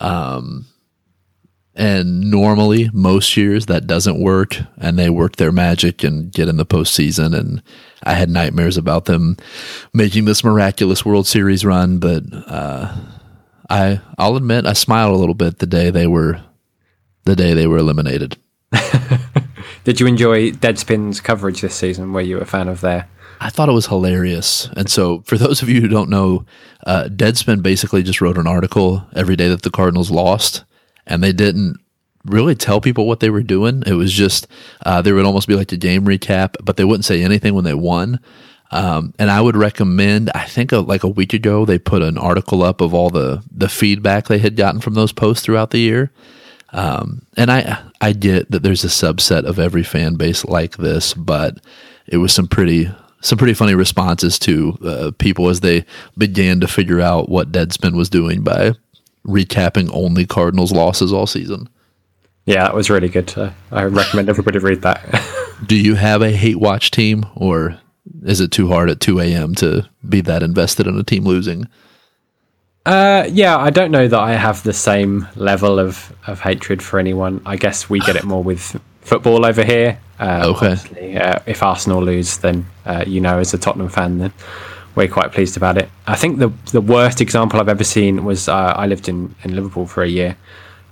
[0.00, 0.66] Um,
[1.74, 6.58] and normally, most years that doesn't work, and they work their magic and get in
[6.58, 7.36] the postseason.
[7.38, 7.62] And
[8.02, 9.38] I had nightmares about them
[9.94, 11.98] making this miraculous World Series run.
[11.98, 12.94] But uh,
[13.70, 16.42] I, I'll admit, I smiled a little bit the day they were,
[17.24, 18.36] the day they were eliminated.
[19.84, 22.12] Did you enjoy Deadspin's coverage this season?
[22.12, 23.08] Were you a fan of their?
[23.40, 24.68] I thought it was hilarious.
[24.76, 26.44] And so, for those of you who don't know,
[26.86, 30.64] uh, Deadspin basically just wrote an article every day that the Cardinals lost,
[31.06, 31.78] and they didn't
[32.24, 33.82] really tell people what they were doing.
[33.86, 34.46] It was just
[34.84, 37.64] uh, there would almost be like a game recap, but they wouldn't say anything when
[37.64, 38.20] they won.
[38.70, 40.30] Um, and I would recommend.
[40.34, 43.42] I think a, like a week ago they put an article up of all the
[43.50, 46.10] the feedback they had gotten from those posts throughout the year.
[46.70, 51.12] Um, and I I get that there's a subset of every fan base like this,
[51.12, 51.58] but
[52.06, 55.84] it was some pretty some pretty funny responses to uh, people as they
[56.16, 58.72] began to figure out what Deadspin was doing by
[59.26, 61.68] recapping only Cardinals losses all season.
[62.44, 63.32] Yeah, that was really good.
[63.36, 65.22] Uh, I recommend everybody read that.
[65.66, 67.78] Do you have a hate watch team, or
[68.24, 69.54] is it too hard at 2 a.m.
[69.56, 71.68] to be that invested in a team losing?
[72.84, 76.98] Uh, yeah, I don't know that I have the same level of, of hatred for
[76.98, 77.40] anyone.
[77.46, 80.00] I guess we get it more with football over here.
[80.18, 81.16] Uh, okay.
[81.16, 84.32] Uh, if Arsenal lose, then uh, you know, as a Tottenham fan, then
[84.94, 85.88] we're quite pleased about it.
[86.06, 89.54] I think the the worst example I've ever seen was uh, I lived in, in
[89.54, 90.36] Liverpool for a year,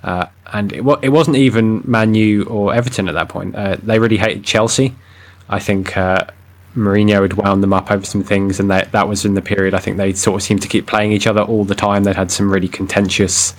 [0.03, 3.55] uh, and it, it wasn't even Man U or Everton at that point.
[3.55, 4.95] Uh, they really hated Chelsea.
[5.49, 5.97] I think
[6.77, 9.75] Mourinho had wound them up over some things, and that that was in the period.
[9.75, 12.05] I think they sort of seemed to keep playing each other all the time.
[12.05, 13.55] They'd had some really contentious.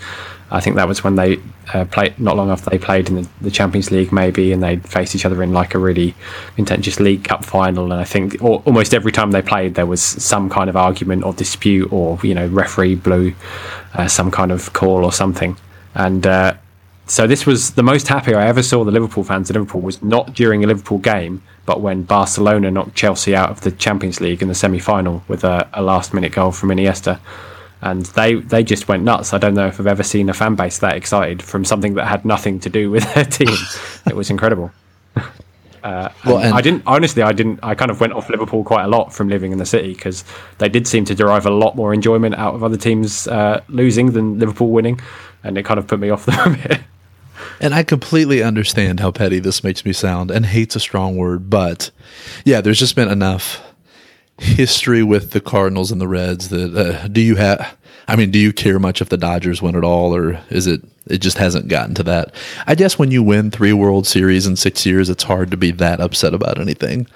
[0.52, 1.40] I think that was when they
[1.74, 4.88] uh, played not long after they played in the, the, Champions League, maybe, and they'd
[4.88, 6.14] faced each other in like a really
[6.58, 7.86] contentious League Cup final.
[7.86, 11.34] And I think almost every time they played, there was some kind of argument or
[11.34, 13.34] dispute, or you know, referee blew
[13.94, 15.56] uh, some kind of call or something.
[15.96, 16.56] And uh,
[17.08, 20.02] so this was the most happy I ever saw the Liverpool fans at Liverpool was
[20.02, 24.42] not during a Liverpool game, but when Barcelona knocked Chelsea out of the Champions League
[24.42, 27.20] in the semi-final with a, a last-minute goal from Iniesta,
[27.82, 29.34] and they they just went nuts.
[29.34, 32.06] I don't know if I've ever seen a fan base that excited from something that
[32.06, 33.56] had nothing to do with their team.
[34.08, 34.72] it was incredible.
[35.84, 37.24] Uh, well, and I didn't honestly.
[37.24, 37.60] I didn't.
[37.64, 40.24] I kind of went off Liverpool quite a lot from living in the city because
[40.60, 44.12] they did seem to derive a lot more enjoyment out of other teams uh, losing
[44.12, 45.02] than Liverpool winning,
[45.44, 46.82] and it kind of put me off them a bit.
[47.60, 51.50] And I completely understand how petty this makes me sound, and hate's a strong word,
[51.50, 51.90] but
[52.46, 53.60] yeah, there's just been enough
[54.40, 57.78] history with the Cardinals and the Reds that uh, do you have?
[58.08, 60.82] I mean, do you care much if the Dodgers win at all, or is it
[61.08, 62.34] it just hasn't gotten to that?
[62.68, 65.72] I guess when you win three World Series in six years, it's hard to be
[65.72, 67.08] that upset about anything.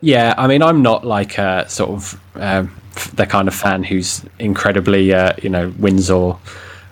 [0.00, 2.80] Yeah, I mean, I'm not like a sort of um,
[3.14, 6.38] the kind of fan who's incredibly, uh, you know, wins or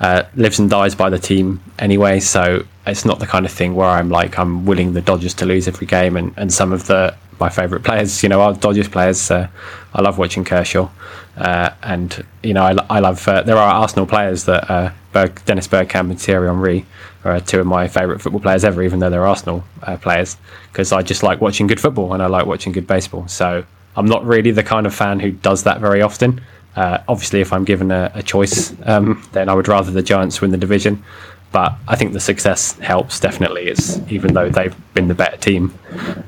[0.01, 2.21] uh, lives and dies by the team anyway.
[2.21, 5.47] So it's not the kind of thing where I'm like I'm willing the Dodgers to
[5.47, 6.17] lose every game.
[6.17, 9.31] And, and some of the my favourite players, you know, are Dodgers players.
[9.31, 10.89] I love watching Kershaw,
[11.37, 13.27] uh, and you know, I, I love.
[13.27, 16.87] Uh, there are Arsenal players that uh, Berg, Dennis Bergkamp and Thierry Henry
[17.25, 20.37] are two of my favourite football players ever, even though they're Arsenal uh, players,
[20.71, 23.27] because I just like watching good football and I like watching good baseball.
[23.29, 23.65] So
[23.97, 26.41] I'm not really the kind of fan who does that very often.
[26.75, 30.41] Uh, obviously, if I'm given a, a choice, um, then I would rather the Giants
[30.41, 31.05] win the division.
[31.53, 33.69] But I think the success helps definitely.
[33.69, 35.79] It's even though they've been the better team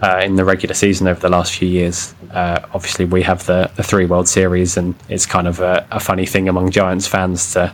[0.02, 2.14] uh, in the regular season over the last few years.
[2.30, 5.99] Uh, obviously, we have the, the three World Series, and it's kind of a, a
[5.99, 7.72] funny thing among Giants fans to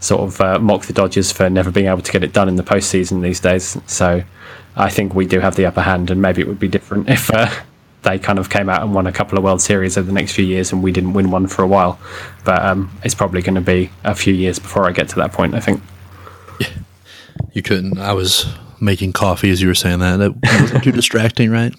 [0.00, 2.56] sort of uh, mock the Dodgers for never being able to get it done in
[2.56, 3.78] the postseason these days.
[3.86, 4.22] So
[4.76, 7.30] I think we do have the upper hand, and maybe it would be different if
[7.32, 7.48] uh,
[8.02, 10.32] they kind of came out and won a couple of World Series over the next
[10.32, 11.98] few years, and we didn't win one for a while.
[12.44, 15.32] But um, it's probably going to be a few years before I get to that
[15.32, 15.54] point.
[15.54, 15.82] I think.
[17.52, 17.98] You couldn't.
[17.98, 18.46] I was
[18.80, 20.18] making coffee as you were saying that.
[20.42, 21.74] That wasn't too distracting, right?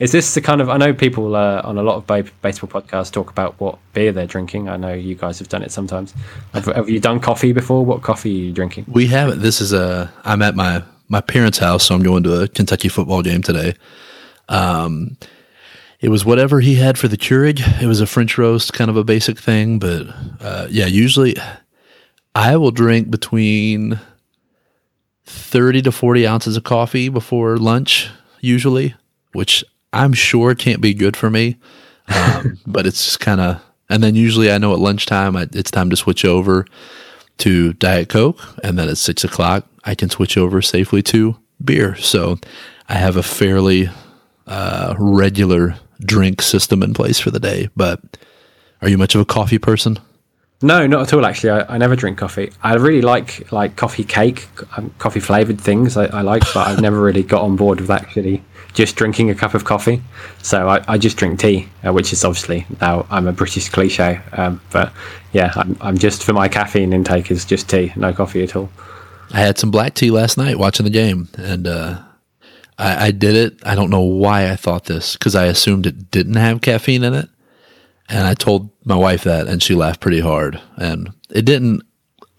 [0.00, 0.68] Is this the kind of?
[0.68, 2.06] I know people uh, on a lot of
[2.42, 4.68] baseball podcasts talk about what beer they're drinking.
[4.68, 6.12] I know you guys have done it sometimes.
[6.52, 7.84] Have, have you done coffee before?
[7.84, 8.86] What coffee are you drinking?
[8.88, 9.40] We haven't.
[9.40, 10.12] This is a.
[10.24, 13.74] I'm at my my parents' house, so I'm going to a Kentucky football game today.
[14.48, 15.16] Um,
[16.00, 17.80] it was whatever he had for the Keurig.
[17.80, 20.06] It was a French roast, kind of a basic thing, but
[20.40, 21.36] uh, yeah, usually
[22.34, 24.00] I will drink between
[25.24, 28.10] 30 to 40 ounces of coffee before lunch,
[28.40, 28.94] usually,
[29.32, 31.56] which I'm sure can't be good for me.
[32.08, 35.70] Um, but it's just kind of, and then usually I know at lunchtime I, it's
[35.70, 36.66] time to switch over
[37.38, 38.40] to Diet Coke.
[38.62, 41.96] And then at six o'clock, I can switch over safely to beer.
[41.96, 42.38] So
[42.88, 43.88] I have a fairly
[44.46, 47.68] uh, regular drink system in place for the day.
[47.76, 48.00] But
[48.82, 49.98] are you much of a coffee person?
[50.64, 51.26] No, not at all.
[51.26, 52.50] Actually, I, I never drink coffee.
[52.62, 54.48] I really like like coffee cake,
[54.78, 55.98] um, coffee flavored things.
[55.98, 58.42] I, I, like, but I've never really got on board with actually
[58.72, 60.00] just drinking a cup of coffee.
[60.42, 64.22] So I, I just drink tea, uh, which is obviously now I'm a British cliche.
[64.32, 64.90] Um, but
[65.34, 68.70] yeah, I'm, I'm just for my caffeine intake is just tea, no coffee at all.
[69.32, 72.00] I had some black tea last night watching the game, and uh,
[72.78, 73.60] I, I did it.
[73.66, 77.12] I don't know why I thought this because I assumed it didn't have caffeine in
[77.12, 77.28] it.
[78.08, 80.60] And I told my wife that, and she laughed pretty hard.
[80.76, 81.82] And it didn't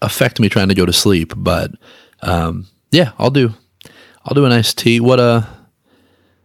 [0.00, 1.72] affect me trying to go to sleep, but
[2.22, 3.54] um, yeah, I'll do.
[4.24, 5.00] I'll do a nice tea.
[5.00, 5.46] What a, uh,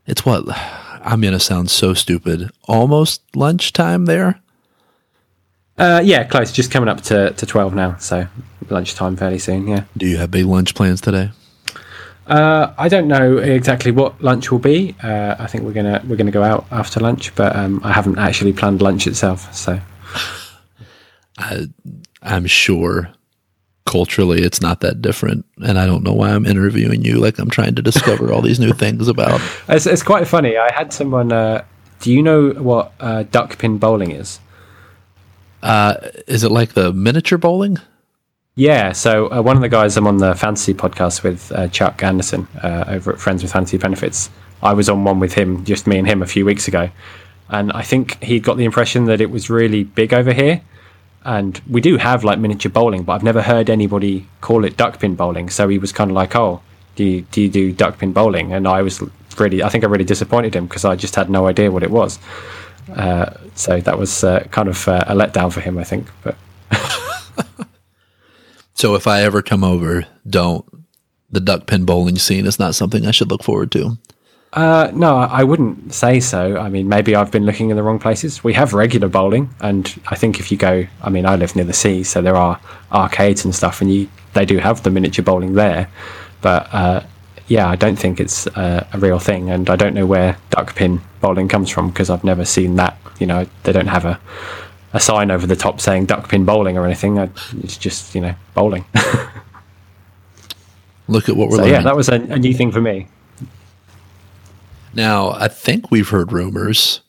[0.06, 2.50] it's what I'm gonna sound so stupid.
[2.68, 4.42] Almost lunchtime there.
[5.78, 6.52] Uh, yeah, close.
[6.52, 8.28] Just coming up to, to twelve now, so
[8.70, 9.68] lunchtime fairly soon.
[9.68, 9.84] Yeah.
[9.98, 11.32] Do you have big lunch plans today?
[12.32, 14.96] Uh, I don't know exactly what lunch will be.
[15.04, 18.20] Uh, I think we're gonna we're gonna go out after lunch, but um, I haven't
[18.20, 19.54] actually planned lunch itself.
[19.54, 19.82] So,
[21.38, 21.68] I,
[22.22, 23.12] I'm sure
[23.86, 27.50] culturally it's not that different, and I don't know why I'm interviewing you like I'm
[27.50, 29.42] trying to discover all these new things about.
[29.68, 30.56] It's, it's quite funny.
[30.58, 31.34] I had someone.
[31.34, 31.66] Uh,
[32.00, 34.40] do you know what uh, duck pin bowling is?
[35.62, 35.96] Uh,
[36.28, 37.78] is it like the miniature bowling?
[38.56, 42.04] Yeah, so uh, one of the guys I'm on the fantasy podcast with, uh, Chuck
[42.04, 44.30] Anderson, uh, over at Friends with Fantasy Benefits.
[44.62, 46.90] I was on one with him, just me and him, a few weeks ago,
[47.50, 50.62] and I think he got the impression that it was really big over here.
[51.24, 55.16] And we do have like miniature bowling, but I've never heard anybody call it duckpin
[55.16, 55.50] bowling.
[55.50, 56.62] So he was kind of like, "Oh,
[56.96, 59.02] do you, do you do duckpin bowling?" And I was
[59.38, 61.92] really, I think I really disappointed him because I just had no idea what it
[61.92, 62.20] was.
[62.92, 66.08] Uh, so that was uh, kind of uh, a letdown for him, I think.
[66.24, 66.38] But
[68.82, 70.66] So if I ever come over, don't
[71.30, 74.00] the duck pin bowling scene is not something I should look forward to.
[74.54, 76.58] Uh, no, I wouldn't say so.
[76.58, 78.44] I mean, maybe I've been looking in the wrong places.
[78.44, 81.64] We have regular bowling, and I think if you go, I mean, I live near
[81.64, 82.60] the sea, so there are
[82.92, 85.88] arcades and stuff, and you they do have the miniature bowling there.
[86.42, 87.04] But uh,
[87.50, 90.74] yeah, I don't think it's uh, a real thing, and I don't know where duck
[90.74, 92.98] pin bowling comes from because I've never seen that.
[93.20, 94.20] You know, they don't have a
[94.94, 97.20] a sign over the top saying duck pin bowling or anything.
[97.20, 97.30] I,
[97.60, 98.86] it's just you know bowling.
[101.08, 101.74] Look at what we're so, learning.
[101.74, 103.08] Yeah, that was a, a, new thing for me.
[104.94, 107.02] Now I think we've heard rumors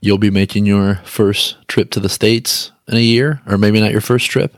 [0.00, 3.92] you'll be making your first trip to the states in a year, or maybe not
[3.92, 4.56] your first trip.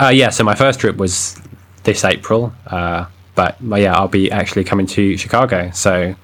[0.00, 1.38] Uh, yeah, so my first trip was
[1.84, 5.70] this April, uh, but yeah, I'll be actually coming to Chicago.
[5.72, 6.14] So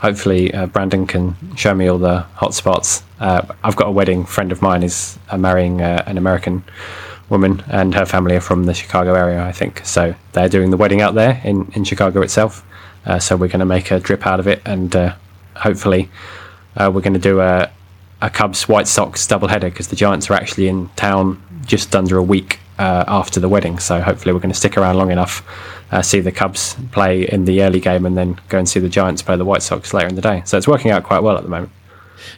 [0.00, 3.02] hopefully uh, Brandon can show me all the hot spots.
[3.20, 6.64] Uh, I've got a wedding friend of mine is uh, marrying uh, an American
[7.28, 9.82] woman, and her family are from the Chicago area, I think.
[9.84, 12.64] So they're doing the wedding out there in in Chicago itself.
[13.06, 15.14] Uh, so we're going to make a drip out of it, and uh,
[15.56, 16.10] hopefully
[16.76, 17.70] we're going to do a
[18.22, 22.22] a Cubs White Sox doubleheader because the Giants are actually in town just under a
[22.22, 23.78] week after the wedding.
[23.78, 25.42] So hopefully we're going to stick around long enough
[25.92, 28.88] uh, see the Cubs play in the early game and then go and see the
[28.88, 30.42] Giants play the White Sox later in the day.
[30.44, 31.72] So it's working out quite well at the moment.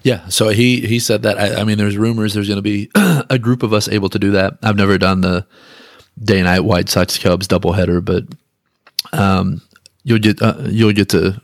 [0.02, 1.38] Yeah, so he he said that.
[1.38, 4.18] I, I mean, there's rumors there's going to be a group of us able to
[4.18, 4.54] do that.
[4.62, 5.44] I've never done the
[6.22, 8.24] day night White Sox Cubs doubleheader, but
[9.12, 9.60] um,
[10.04, 11.40] you'll get uh, you'll get to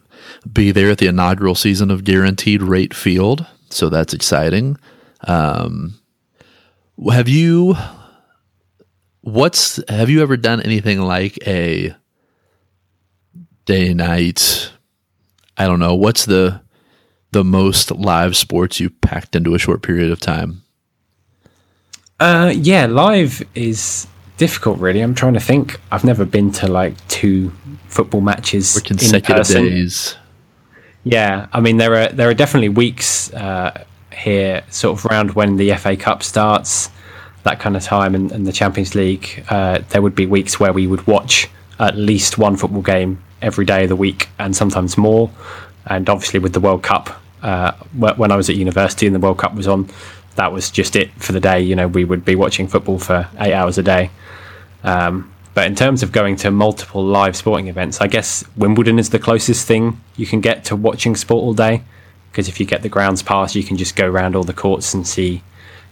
[0.50, 4.78] be there at the inaugural season of Guaranteed Rate Field, so that's exciting.
[5.26, 5.98] Um,
[7.10, 7.76] have you
[9.22, 11.94] what's have you ever done anything like a
[13.64, 14.70] day night
[15.56, 16.60] i don't know what's the
[17.32, 20.62] the most live sports you packed into a short period of time?
[22.20, 24.06] Uh yeah live is
[24.36, 25.00] difficult really.
[25.00, 25.80] I'm trying to think.
[25.92, 27.52] I've never been to like two
[27.86, 30.16] football matches or consecutive days.
[31.04, 35.56] Yeah i mean there are there are definitely weeks uh here sort of around when
[35.56, 36.90] the fa cup starts
[37.44, 40.72] that kind of time and, and the Champions League, uh, there would be weeks where
[40.72, 44.98] we would watch at least one football game every day of the week and sometimes
[44.98, 45.30] more.
[45.86, 49.38] And obviously, with the World Cup, uh, when I was at university and the World
[49.38, 49.88] Cup was on,
[50.34, 51.60] that was just it for the day.
[51.60, 54.10] You know, we would be watching football for eight hours a day.
[54.84, 59.10] Um, but in terms of going to multiple live sporting events, I guess Wimbledon is
[59.10, 61.82] the closest thing you can get to watching sport all day.
[62.30, 64.94] because if you get the grounds pass, you can just go around all the courts
[64.94, 65.42] and see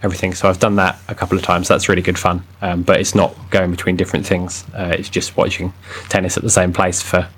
[0.07, 0.32] everything.
[0.32, 1.68] So I've done that a couple of times.
[1.68, 2.42] That's really good fun.
[2.62, 4.64] Um, but it's not going between different things.
[4.72, 5.74] Uh, it's just watching
[6.09, 7.28] tennis at the same place for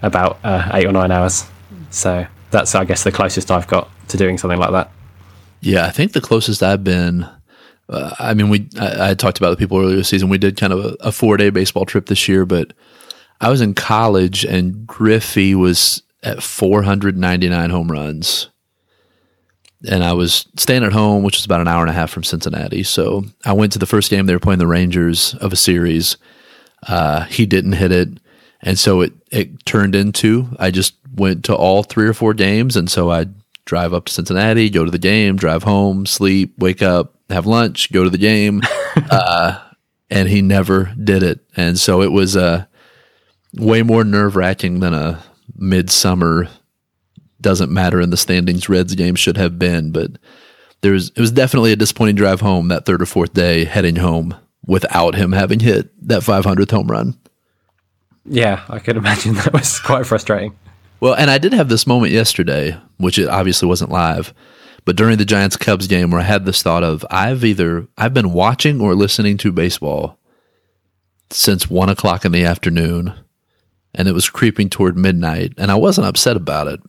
[0.00, 1.44] about uh, eight or nine hours.
[1.90, 4.90] So that's, I guess, the closest I've got to doing something like that.
[5.60, 7.28] Yeah, I think the closest I've been.
[7.88, 10.28] Uh, I mean, we I, I, talked about the people earlier this season.
[10.28, 12.72] We did kind of a, a four day baseball trip this year, but
[13.40, 18.48] I was in college and Griffey was at 499 home runs
[19.88, 22.24] and I was staying at home, which was about an hour and a half from
[22.24, 22.82] Cincinnati.
[22.82, 24.26] So I went to the first game.
[24.26, 26.16] They were playing the Rangers of a series.
[26.86, 28.08] Uh, he didn't hit it,
[28.60, 32.76] and so it it turned into I just went to all three or four games,
[32.76, 33.26] and so I
[33.64, 37.92] drive up to Cincinnati, go to the game, drive home, sleep, wake up, have lunch,
[37.92, 38.62] go to the game,
[39.10, 39.60] uh,
[40.10, 42.64] and he never did it, and so it was uh,
[43.54, 45.22] way more nerve wracking than a
[45.54, 46.48] midsummer
[47.42, 50.12] doesn't matter in the standings Reds game should have been, but
[50.80, 53.96] there was it was definitely a disappointing drive home that third or fourth day heading
[53.96, 54.34] home
[54.66, 57.18] without him having hit that 500th home run.
[58.24, 60.56] Yeah, I could imagine that was quite frustrating.
[61.00, 64.32] Well, and I did have this moment yesterday, which it obviously wasn't live,
[64.84, 68.14] but during the Giants Cubs game where I had this thought of I've either I've
[68.14, 70.18] been watching or listening to baseball
[71.30, 73.14] since one o'clock in the afternoon,
[73.94, 76.80] and it was creeping toward midnight, and I wasn't upset about it.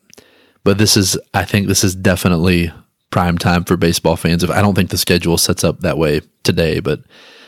[0.63, 2.71] But this is, I think, this is definitely
[3.09, 4.43] prime time for baseball fans.
[4.43, 7.01] If I don't think the schedule sets up that way today, but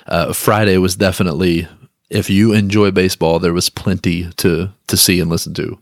[0.07, 1.67] uh, Friday was definitely.
[2.07, 5.79] If you enjoy baseball, there was plenty to to see and listen to.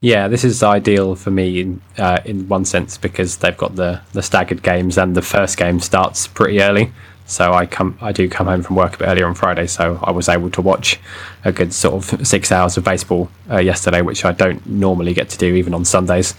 [0.00, 4.00] Yeah, this is ideal for me in uh, in one sense because they've got the
[4.12, 6.92] the staggered games and the first game starts pretty early.
[7.26, 9.98] So I come, I do come home from work a bit earlier on Friday, so
[10.02, 11.00] I was able to watch
[11.44, 15.30] a good sort of six hours of baseball uh, yesterday, which I don't normally get
[15.30, 16.34] to do even on Sundays,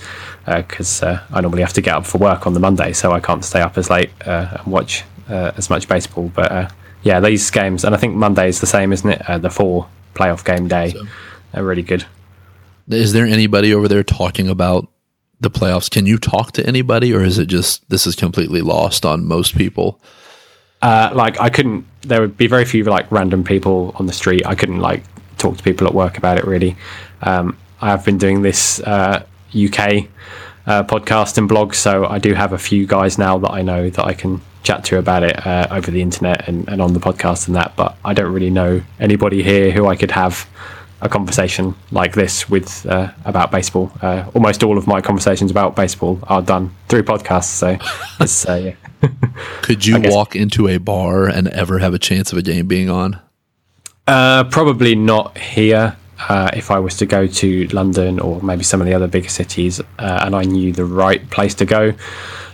[0.46, 3.12] because uh, uh, I normally have to get up for work on the Monday, so
[3.12, 6.32] I can't stay up as late uh, and watch uh, as much baseball.
[6.34, 6.70] But uh,
[7.02, 9.42] yeah, these games, and I think Monday is the same, isn't it?
[9.42, 11.08] the four playoff game day, so.
[11.56, 12.06] are really good.
[12.88, 14.88] Is there anybody over there talking about
[15.40, 15.90] the playoffs?
[15.90, 19.58] Can you talk to anybody, or is it just this is completely lost on most
[19.58, 20.00] people?
[20.86, 21.84] Uh, like I couldn't.
[22.02, 24.46] There would be very few like random people on the street.
[24.46, 25.02] I couldn't like
[25.40, 26.78] talk to people at work about it really.
[27.24, 29.80] Um, I have been doing this uh, UK
[30.68, 33.90] uh, podcast and blog, so I do have a few guys now that I know
[33.90, 37.00] that I can chat to about it uh, over the internet and, and on the
[37.00, 37.76] podcast and that.
[37.76, 40.48] But I don't really know anybody here who I could have
[41.02, 43.92] a conversation like this with uh, about baseball.
[44.04, 47.46] Uh, almost all of my conversations about baseball are done through podcasts.
[47.46, 47.76] So
[48.24, 48.85] it's uh, yeah.
[49.62, 52.90] Could you walk into a bar and ever have a chance of a game being
[52.90, 53.20] on?
[54.08, 55.98] Uh, probably not here.
[56.30, 59.30] Uh, if I was to go to London or maybe some of the other bigger
[59.30, 59.84] cities, uh,
[60.24, 61.94] and I knew the right place to go,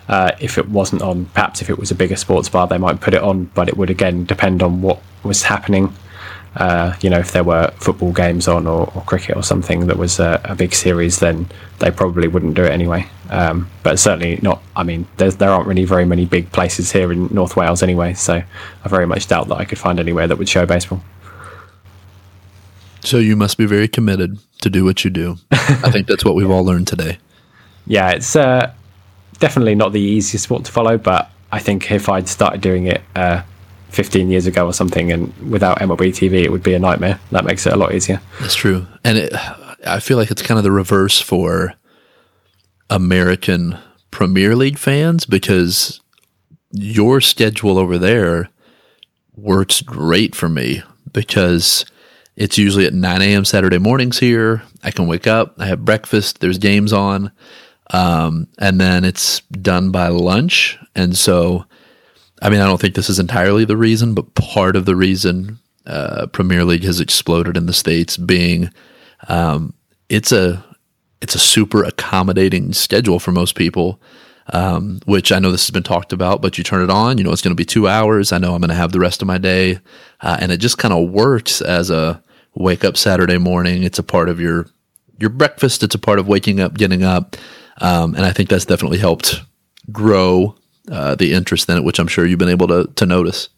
[0.08, 2.99] uh, if it wasn't on, perhaps if it was a bigger sports bar, they might
[2.99, 5.93] put it on, but it would again depend on what was happening.
[6.56, 9.97] Uh, you know, if there were football games on or, or cricket or something that
[9.97, 11.47] was a, a, big series, then
[11.80, 13.08] they probably wouldn't do it anyway.
[13.30, 14.62] Um, but certainly not.
[14.76, 18.43] I mean, there aren't really very many big places here in North Wales anyway, so
[18.84, 21.02] I very much doubt that I could find anywhere that would show baseball.
[22.99, 25.38] So you must be very committed to do what you do.
[25.52, 27.18] I think that's what we've all learned today.
[27.88, 28.74] Yeah, it's uh,
[29.39, 33.02] definitely not the easiest sport to follow, but I think if I'd started doing it
[33.16, 33.43] uh,
[33.91, 37.19] 15 years ago or something, and without MLB TV, it would be a nightmare.
[37.31, 38.21] That makes it a lot easier.
[38.39, 39.33] That's true, and it,
[39.85, 41.73] I feel like it's kind of the reverse for
[42.89, 43.77] American
[44.11, 46.01] Premier League fans because
[46.71, 48.49] your schedule over there
[49.35, 51.85] works great for me because
[52.35, 53.45] it's usually at 9 a.m.
[53.45, 54.63] Saturday mornings here.
[54.83, 57.31] I can wake up, I have breakfast, there's games on,
[57.91, 60.77] um, and then it's done by lunch.
[60.95, 61.65] And so
[62.41, 65.59] I mean, I don't think this is entirely the reason, but part of the reason
[65.85, 68.71] uh, Premier League has exploded in the states being
[69.27, 69.73] um,
[70.09, 70.63] it's a
[71.21, 74.01] it's a super accommodating schedule for most people.
[74.53, 77.23] Um, which I know this has been talked about, but you turn it on, you
[77.23, 78.33] know it's going to be two hours.
[78.33, 79.79] I know I'm going to have the rest of my day,
[80.19, 82.21] uh, and it just kind of works as a
[82.55, 83.83] wake up Saturday morning.
[83.83, 84.65] It's a part of your
[85.19, 85.83] your breakfast.
[85.83, 87.37] It's a part of waking up, getting up,
[87.79, 89.41] um, and I think that's definitely helped
[89.91, 90.55] grow
[90.89, 93.49] uh, the interest in it, which I'm sure you've been able to to notice.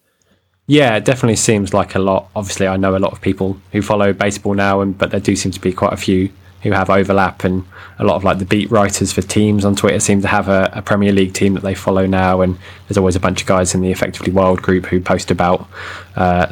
[0.65, 2.29] Yeah, it definitely seems like a lot.
[2.35, 5.35] Obviously, I know a lot of people who follow baseball now, and but there do
[5.35, 6.29] seem to be quite a few
[6.61, 7.65] who have overlap, and
[7.99, 10.71] a lot of like the beat writers for teams on Twitter seem to have a,
[10.73, 12.57] a Premier League team that they follow now, and
[12.87, 15.67] there's always a bunch of guys in the Effectively Wild group who post about
[16.15, 16.47] uh,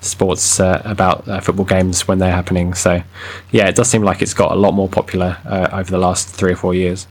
[0.00, 2.74] sports uh, about uh, football games when they're happening.
[2.74, 3.02] So,
[3.50, 6.28] yeah, it does seem like it's got a lot more popular uh, over the last
[6.28, 7.08] three or four years.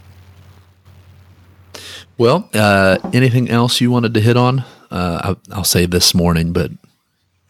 [2.18, 4.60] Well, uh, anything else you wanted to hit on?
[4.90, 6.72] Uh, I'll, I'll, say this morning, but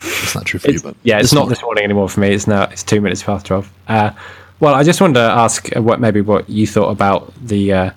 [0.02, 0.90] it's not true for it's, you.
[0.90, 1.50] But yeah, it's not morning.
[1.50, 2.34] this morning anymore for me.
[2.34, 3.72] It's now it's two minutes past twelve.
[3.88, 4.12] Uh,
[4.60, 7.92] well, I just wanted to ask what maybe what you thought about the uh,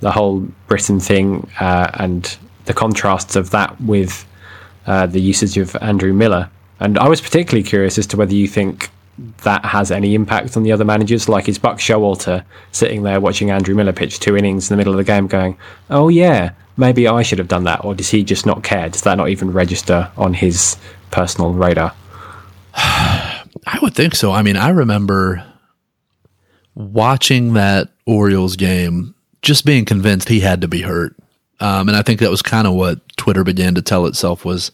[0.00, 4.24] the whole Britton thing uh, and the contrasts of that with
[4.86, 6.50] uh, the usage of Andrew Miller.
[6.80, 8.90] And I was particularly curious as to whether you think
[9.44, 11.28] that has any impact on the other managers.
[11.28, 14.92] Like, is Buck Showalter sitting there watching Andrew Miller pitch two innings in the middle
[14.92, 15.56] of the game going,
[15.90, 17.84] oh, yeah, maybe I should have done that?
[17.84, 18.88] Or does he just not care?
[18.88, 20.76] Does that not even register on his
[21.10, 21.94] personal radar?
[22.74, 24.32] I would think so.
[24.32, 25.44] I mean, I remember
[26.74, 31.16] watching that Orioles game, just being convinced he had to be hurt.
[31.62, 34.72] Um, and I think that was kind of what Twitter began to tell itself was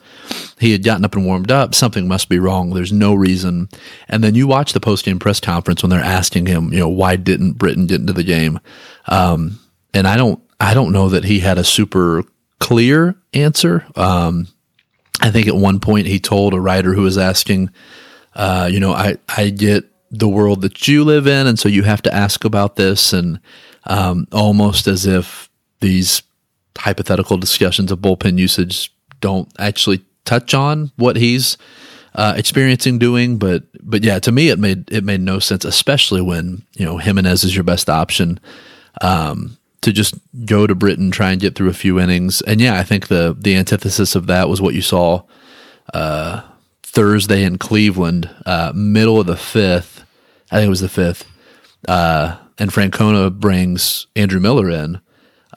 [0.58, 1.74] he had gotten up and warmed up.
[1.74, 2.70] Something must be wrong.
[2.70, 3.68] There's no reason.
[4.08, 6.88] And then you watch the post game press conference when they're asking him, you know,
[6.88, 8.58] why didn't Britton get into the game?
[9.06, 9.60] Um,
[9.92, 12.24] and I don't, I don't know that he had a super
[12.58, 13.84] clear answer.
[13.94, 14.48] Um,
[15.20, 17.70] I think at one point he told a writer who was asking,
[18.34, 21.82] uh, you know, I, I get the world that you live in, and so you
[21.82, 23.40] have to ask about this, and
[23.84, 26.22] um, almost as if these
[26.78, 31.58] hypothetical discussions of bullpen usage don't actually touch on what he's
[32.14, 33.38] uh, experiencing doing.
[33.38, 36.98] But but yeah, to me it made it made no sense, especially when you know
[36.98, 38.40] Jimenez is your best option.
[39.00, 40.14] Um, to just
[40.44, 43.36] go to Britton, try and get through a few innings, and yeah, I think the
[43.38, 45.22] the antithesis of that was what you saw
[45.94, 46.42] uh,
[46.82, 50.04] Thursday in Cleveland, uh, middle of the fifth.
[50.50, 51.24] I think it was the fifth.
[51.86, 55.00] Uh, and Francona brings Andrew Miller in,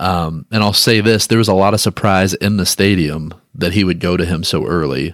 [0.01, 3.73] um, and I'll say this: there was a lot of surprise in the stadium that
[3.73, 5.13] he would go to him so early,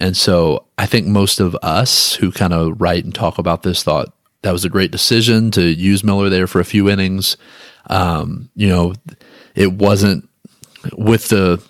[0.00, 3.82] and so I think most of us who kind of write and talk about this
[3.82, 7.36] thought that was a great decision to use Miller there for a few innings.
[7.90, 8.94] Um, you know,
[9.54, 10.26] it wasn't
[10.96, 11.62] with the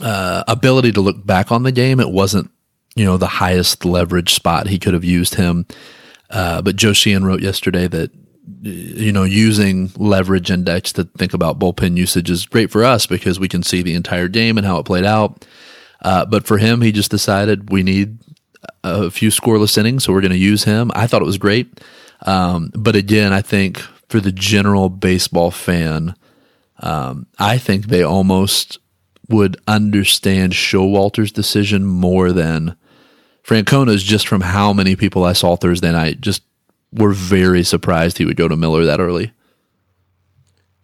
[0.00, 1.98] uh, ability to look back on the game.
[1.98, 2.52] It wasn't
[2.94, 5.66] you know the highest leverage spot he could have used him.
[6.30, 8.12] Uh, but Joe Sheehan wrote yesterday that
[8.62, 13.40] you know, using leverage index to think about bullpen usage is great for us because
[13.40, 15.46] we can see the entire game and how it played out.
[16.02, 18.18] Uh, but for him, he just decided we need
[18.84, 20.90] a few scoreless innings, so we're going to use him.
[20.94, 21.80] I thought it was great.
[22.26, 26.14] Um, but again, I think for the general baseball fan,
[26.80, 28.78] um, I think they almost
[29.28, 32.76] would understand Showalter's decision more than
[33.42, 36.42] Francona's just from how many people I saw Thursday night just
[36.92, 39.32] were very surprised he would go to Miller that early.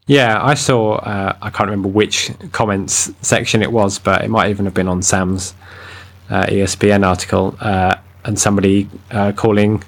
[0.06, 0.96] Yeah, I saw.
[0.96, 4.88] Uh, I can't remember which comments section it was, but it might even have been
[4.88, 5.54] on Sam's
[6.30, 9.82] uh, ESPN article, uh, and somebody uh, calling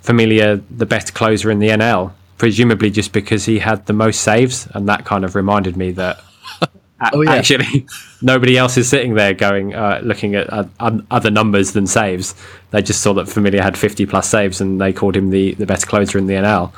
[0.00, 4.68] Familia the best closer in the NL, presumably just because he had the most saves,
[4.72, 6.20] and that kind of reminded me that
[7.12, 7.34] oh, yeah.
[7.34, 7.86] actually
[8.22, 10.64] nobody else is sitting there going uh, looking at uh,
[11.10, 12.34] other numbers than saves.
[12.70, 15.66] They just saw that Familia had 50 plus saves and they called him the, the
[15.66, 16.72] best closer in the NL.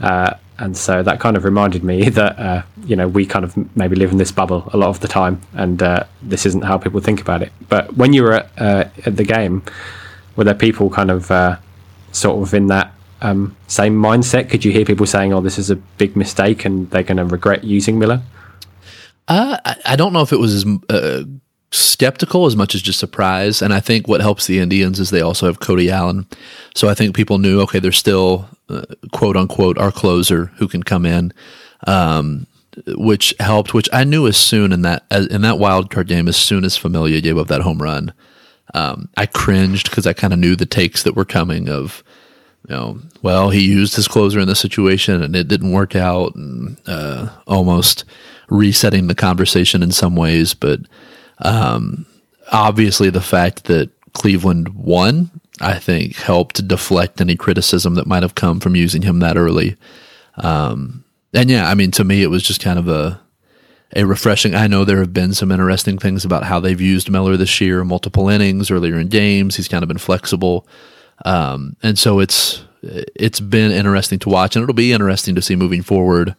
[0.00, 3.56] Uh, and so that kind of reminded me that uh, you know we kind of
[3.76, 6.78] maybe live in this bubble a lot of the time, and uh, this isn't how
[6.78, 7.52] people think about it.
[7.68, 9.62] But when you were at, uh, at the game,
[10.36, 11.26] were there people kind of
[12.12, 12.92] sort of in that
[13.22, 14.50] um, same mindset?
[14.50, 17.24] Could you hear people saying, "Oh, this is a big mistake," and they're going to
[17.24, 18.22] regret using Miller?
[19.30, 21.22] Uh, I, don't know if it was as uh,
[21.70, 23.62] skeptical as much as just surprise.
[23.62, 26.26] And I think what helps the Indians is they also have Cody Allen.
[26.74, 30.82] So I think people knew, okay, there's still uh, quote unquote our closer who can
[30.82, 31.32] come in.
[31.86, 32.48] Um,
[32.86, 36.36] which helped, which I knew as soon in that in that wild card game, as
[36.36, 38.12] soon as Familia gave up that home run,
[38.74, 42.04] um, I cringed because I kind of knew the takes that were coming of,
[42.68, 46.36] you know, well, he used his closer in this situation and it didn't work out,
[46.36, 48.04] and uh, almost
[48.50, 50.80] resetting the conversation in some ways, but
[51.38, 52.06] um,
[52.52, 55.30] obviously the fact that Cleveland won,
[55.60, 59.76] I think, helped deflect any criticism that might have come from using him that early.
[60.36, 63.20] Um, and yeah, I mean, to me, it was just kind of a
[63.96, 64.54] a refreshing.
[64.54, 67.82] I know there have been some interesting things about how they've used Miller this year,
[67.84, 69.56] multiple innings earlier in games.
[69.56, 70.66] He's kind of been flexible,
[71.24, 75.56] um, and so it's it's been interesting to watch, and it'll be interesting to see
[75.56, 76.34] moving forward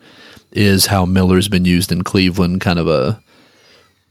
[0.52, 3.22] is how Miller's been used in Cleveland, kind of a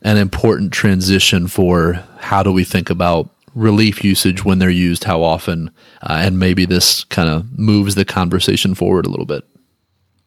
[0.02, 5.22] an important transition for how do we think about relief usage when they're used, how
[5.22, 5.70] often,
[6.02, 9.44] uh, and maybe this kind of moves the conversation forward a little bit.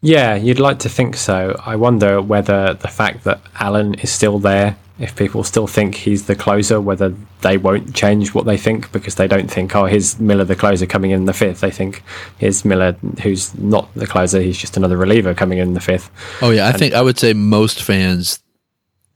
[0.01, 1.59] Yeah, you'd like to think so.
[1.65, 6.27] I wonder whether the fact that Allen is still there, if people still think he's
[6.27, 10.19] the closer, whether they won't change what they think because they don't think, oh, here's
[10.19, 11.61] Miller the closer coming in the fifth.
[11.61, 12.03] They think
[12.37, 16.11] here's Miller who's not the closer, he's just another reliever coming in the fifth.
[16.41, 18.39] Oh yeah, I and think I would say most fans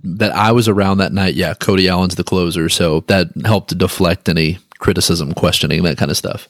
[0.04, 4.30] that I was around that night, yeah, Cody Allen's the closer, so that helped deflect
[4.30, 6.48] any criticism, questioning that kind of stuff.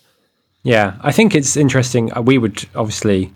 [0.64, 2.16] Yeah, I think it's interesting.
[2.16, 3.32] Uh, we would obviously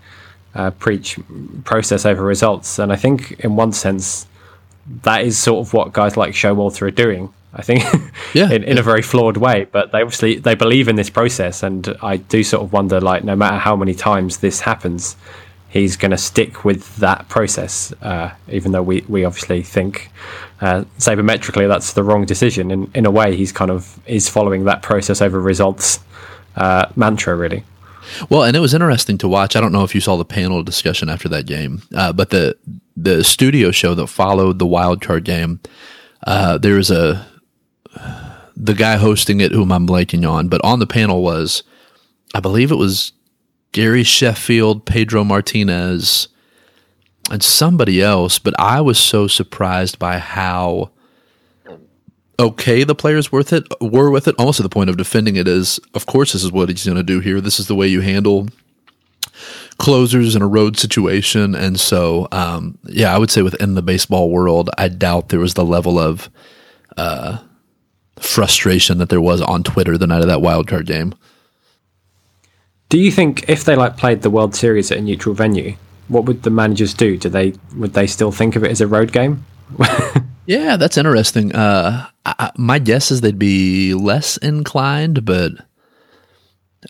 [0.55, 1.17] uh, preach
[1.63, 2.77] process over results.
[2.79, 4.27] And I think, in one sense,
[5.03, 7.33] that is sort of what guys like Showalter are doing.
[7.53, 7.83] I think,
[8.33, 9.65] yeah, in, in a very flawed way.
[9.65, 13.23] But they obviously they believe in this process, and I do sort of wonder, like,
[13.23, 15.17] no matter how many times this happens,
[15.69, 20.11] he's going to stick with that process, uh, even though we, we obviously think
[20.61, 22.71] uh, sabermetrically that's the wrong decision.
[22.71, 25.99] In in a way, he's kind of is following that process over results
[26.55, 27.63] uh, mantra, really.
[28.29, 29.55] Well, and it was interesting to watch.
[29.55, 32.57] I don't know if you saw the panel discussion after that game, uh, but the
[32.95, 35.59] the studio show that followed the wild card game,
[36.25, 37.25] uh, there was a
[38.55, 41.63] the guy hosting it, whom I'm blanking on, but on the panel was,
[42.35, 43.11] I believe it was
[43.71, 46.27] Gary Sheffield, Pedro Martinez,
[47.31, 48.37] and somebody else.
[48.39, 50.91] But I was so surprised by how
[52.41, 55.47] okay the players worth it were with it almost to the point of defending it
[55.47, 57.39] as of course this is what he's going to do here.
[57.39, 58.49] This is the way you handle
[59.77, 61.55] closers in a road situation.
[61.55, 65.53] And so um, yeah i would say within the baseball world i doubt there was
[65.53, 66.29] the level of
[66.97, 67.37] uh,
[68.19, 71.13] frustration that there was on twitter the night of that wild card game.
[72.89, 75.75] Do you think if they like played the world series at a neutral venue
[76.07, 77.15] what would the managers do?
[77.15, 79.45] Do they would they still think of it as a road game
[80.51, 81.55] Yeah, that's interesting.
[81.55, 85.53] Uh, I, my guess is they'd be less inclined, but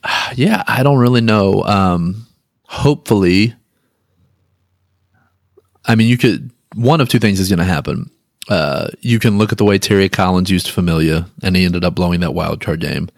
[0.04, 1.62] uh, yeah, I don't really know.
[1.64, 2.26] Um,
[2.64, 3.54] hopefully,
[5.86, 6.50] I mean, you could.
[6.74, 8.10] One of two things is going to happen.
[8.50, 11.94] Uh, you can look at the way Terry Collins used Familia, and he ended up
[11.94, 13.10] blowing that wild card game,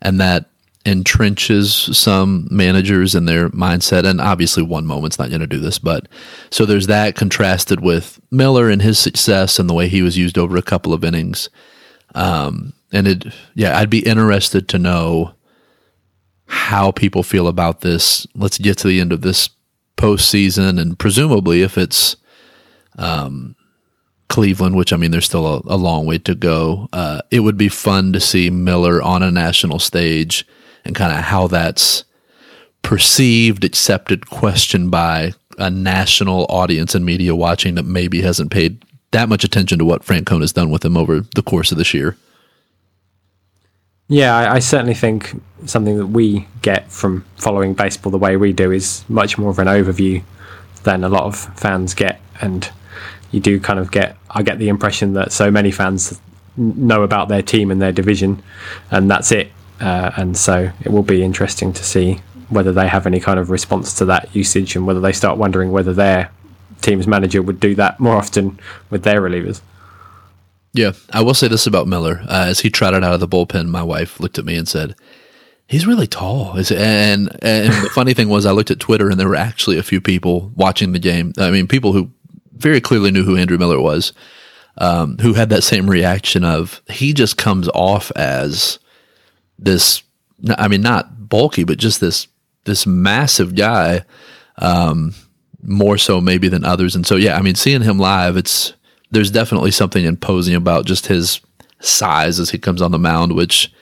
[0.00, 0.48] and that
[0.88, 4.04] entrenches some managers in their mindset.
[4.04, 6.08] And obviously, one moment's not going to do this, but
[6.50, 10.38] so there's that contrasted with Miller and his success and the way he was used
[10.38, 11.48] over a couple of innings.
[12.14, 13.24] Um, and it,
[13.54, 15.34] yeah, I'd be interested to know
[16.46, 18.26] how people feel about this.
[18.34, 19.50] Let's get to the end of this
[19.96, 22.16] postseason, and presumably, if it's
[22.96, 23.54] um,
[24.28, 26.88] Cleveland, which I mean, there's still a, a long way to go.
[26.92, 30.46] Uh, it would be fun to see Miller on a national stage
[30.88, 32.02] and kind of how that's
[32.82, 39.28] perceived, accepted, questioned by a national audience and media watching that maybe hasn't paid that
[39.28, 42.16] much attention to what Francona has done with him over the course of this year.
[44.08, 48.54] Yeah, I, I, certainly think something that we get from following baseball the way we
[48.54, 50.22] do is much more of an overview
[50.84, 52.70] than a lot of fans get, and
[53.32, 54.16] you do kind of get.
[54.30, 56.18] I get the impression that so many fans
[56.56, 58.42] know about their team and their division,
[58.90, 59.50] and that's it.
[59.80, 63.50] Uh, and so it will be interesting to see whether they have any kind of
[63.50, 66.30] response to that usage and whether they start wondering whether their
[66.80, 68.58] team's manager would do that more often
[68.90, 69.60] with their relievers.
[70.72, 72.20] Yeah, I will say this about Miller.
[72.28, 74.94] Uh, as he trotted out of the bullpen, my wife looked at me and said,
[75.66, 79.28] "He's really tall." And and the funny thing was, I looked at Twitter and there
[79.28, 81.32] were actually a few people watching the game.
[81.38, 82.10] I mean, people who
[82.52, 84.12] very clearly knew who Andrew Miller was,
[84.76, 88.78] um, who had that same reaction of he just comes off as
[89.58, 90.02] this
[90.56, 92.28] I mean not bulky but just this
[92.64, 94.04] this massive guy
[94.58, 95.14] um,
[95.62, 96.94] more so maybe than others.
[96.94, 98.74] And so yeah I mean seeing him live it's
[99.10, 101.40] there's definitely something imposing about just his
[101.80, 103.72] size as he comes on the mound which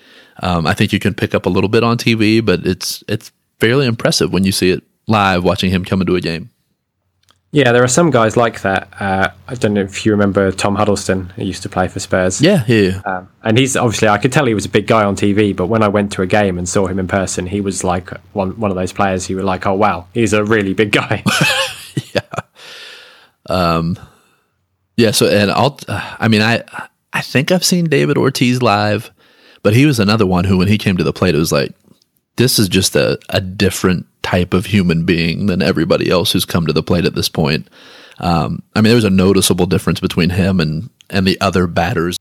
[0.42, 3.32] um, I think you can pick up a little bit on TV but it's it's
[3.58, 6.50] fairly impressive when you see it live watching him come into a game
[7.56, 8.86] yeah, there are some guys like that.
[9.00, 12.38] Uh, I don't know if you remember Tom Huddlestone, who used to play for Spurs.
[12.38, 13.00] Yeah, yeah.
[13.06, 15.68] Um, and he's obviously, I could tell he was a big guy on TV, but
[15.68, 18.60] when I went to a game and saw him in person, he was like one
[18.60, 19.26] one of those players.
[19.26, 21.24] who were like, oh wow, he's a really big guy.
[22.14, 22.20] yeah.
[23.48, 23.98] Um.
[24.98, 25.12] Yeah.
[25.12, 25.78] So, and I'll.
[25.88, 26.62] Uh, I mean, I
[27.14, 29.10] I think I've seen David Ortiz live,
[29.62, 31.74] but he was another one who, when he came to the plate, it was like,
[32.36, 36.66] this is just a, a different type of human being than everybody else who's come
[36.66, 37.68] to the plate at this point.
[38.18, 42.16] Um, I mean, there was a noticeable difference between him and and the other batters.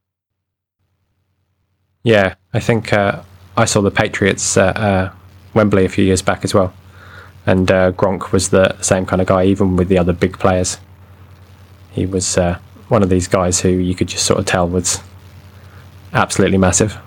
[2.03, 3.23] Yeah, I think uh,
[3.57, 5.11] I saw the Patriots at uh,
[5.53, 6.73] Wembley a few years back as well,
[7.45, 10.77] and uh, Gronk was the same kind of guy, even with the other big players.
[11.91, 12.59] He was uh,
[12.89, 14.99] one of these guys who you could just sort of tell was
[16.13, 16.97] absolutely massive.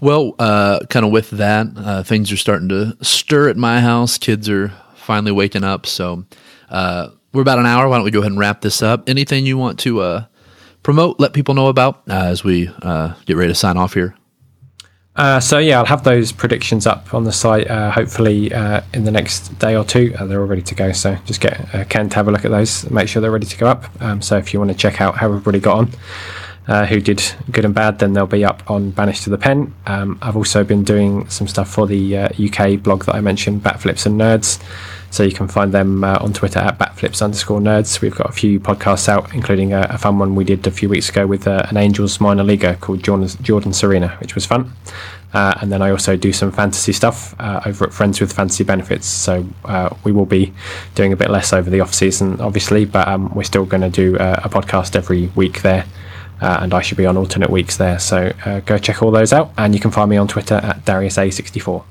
[0.00, 4.18] Well, uh, kind of with that, uh, things are starting to stir at my house.
[4.18, 5.86] Kids are finally waking up.
[5.86, 6.24] So
[6.70, 7.88] uh, we're about an hour.
[7.88, 9.08] Why don't we go ahead and wrap this up?
[9.08, 10.24] Anything you want to uh,
[10.82, 14.14] promote, let people know about uh, as we uh, get ready to sign off here?
[15.40, 18.46] So yeah, I'll have those predictions up on the site hopefully
[18.94, 20.10] in the next day or two.
[20.10, 20.92] They're all ready to go.
[20.92, 23.58] So just get Ken to have a look at those, make sure they're ready to
[23.58, 23.84] go up.
[24.00, 25.90] Um, so if you want to check out how everybody got on,
[26.68, 29.74] uh, who did good and bad, then they'll be up on Banished to the Pen.
[29.86, 34.06] Um, I've also been doing some stuff for the UK blog that I mentioned, Batflips
[34.06, 34.62] and Nerds.
[35.12, 38.00] So you can find them uh, on Twitter at batflips underscore nerds.
[38.00, 40.88] We've got a few podcasts out, including a, a fun one we did a few
[40.88, 44.72] weeks ago with uh, an Angels minor leaguer called Jordan, Jordan Serena, which was fun.
[45.34, 48.64] Uh, and then I also do some fantasy stuff uh, over at Friends with Fantasy
[48.64, 49.06] Benefits.
[49.06, 50.54] So uh, we will be
[50.94, 53.90] doing a bit less over the off season, obviously, but um, we're still going to
[53.90, 55.84] do uh, a podcast every week there.
[56.42, 57.98] And I should be on alternate weeks there.
[57.98, 58.32] So
[58.66, 59.52] go check all those out.
[59.56, 61.84] And you can find me on Twitter at DariusA64.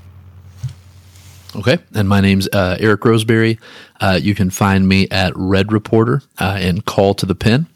[1.56, 1.80] Okay.
[1.94, 3.60] And my name's uh, Eric Roseberry.
[4.00, 7.68] Uh, you can find me at Red Reporter uh, and Call to the Pen.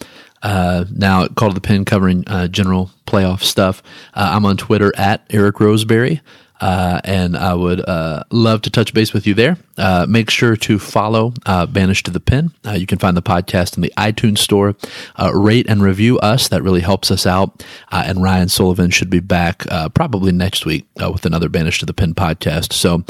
[0.41, 3.82] Uh, now, Call to the Pen covering uh, general playoff stuff.
[4.13, 6.21] Uh, I'm on Twitter at Eric Roseberry.
[6.62, 9.58] Uh, and I would uh, love to touch base with you there.
[9.78, 12.51] Uh, make sure to follow uh, Banished to the Pen.
[12.66, 14.76] Uh, you can find the podcast in the iTunes store.
[15.16, 16.47] Uh, rate and review us.
[16.47, 17.64] That really helps us out.
[17.91, 22.14] and Ryan Sullivan should be back probably next week with another Banish to the Pen
[22.14, 22.74] podcast.
[22.74, 23.03] So,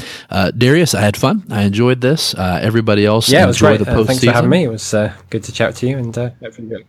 [0.52, 1.44] Darius, I had fun.
[1.50, 2.34] I enjoyed this.
[2.38, 3.82] everybody else, yeah, it was great.
[3.82, 4.64] thanks for having me.
[4.64, 4.94] It was
[5.30, 6.86] good to chat to you and hopefully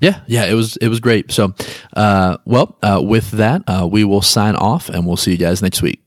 [0.00, 1.30] yeah, yeah, it was it was great.
[1.32, 1.54] So,
[1.94, 5.62] uh, well, uh, with that, uh, we will sign off, and we'll see you guys
[5.62, 6.00] next week.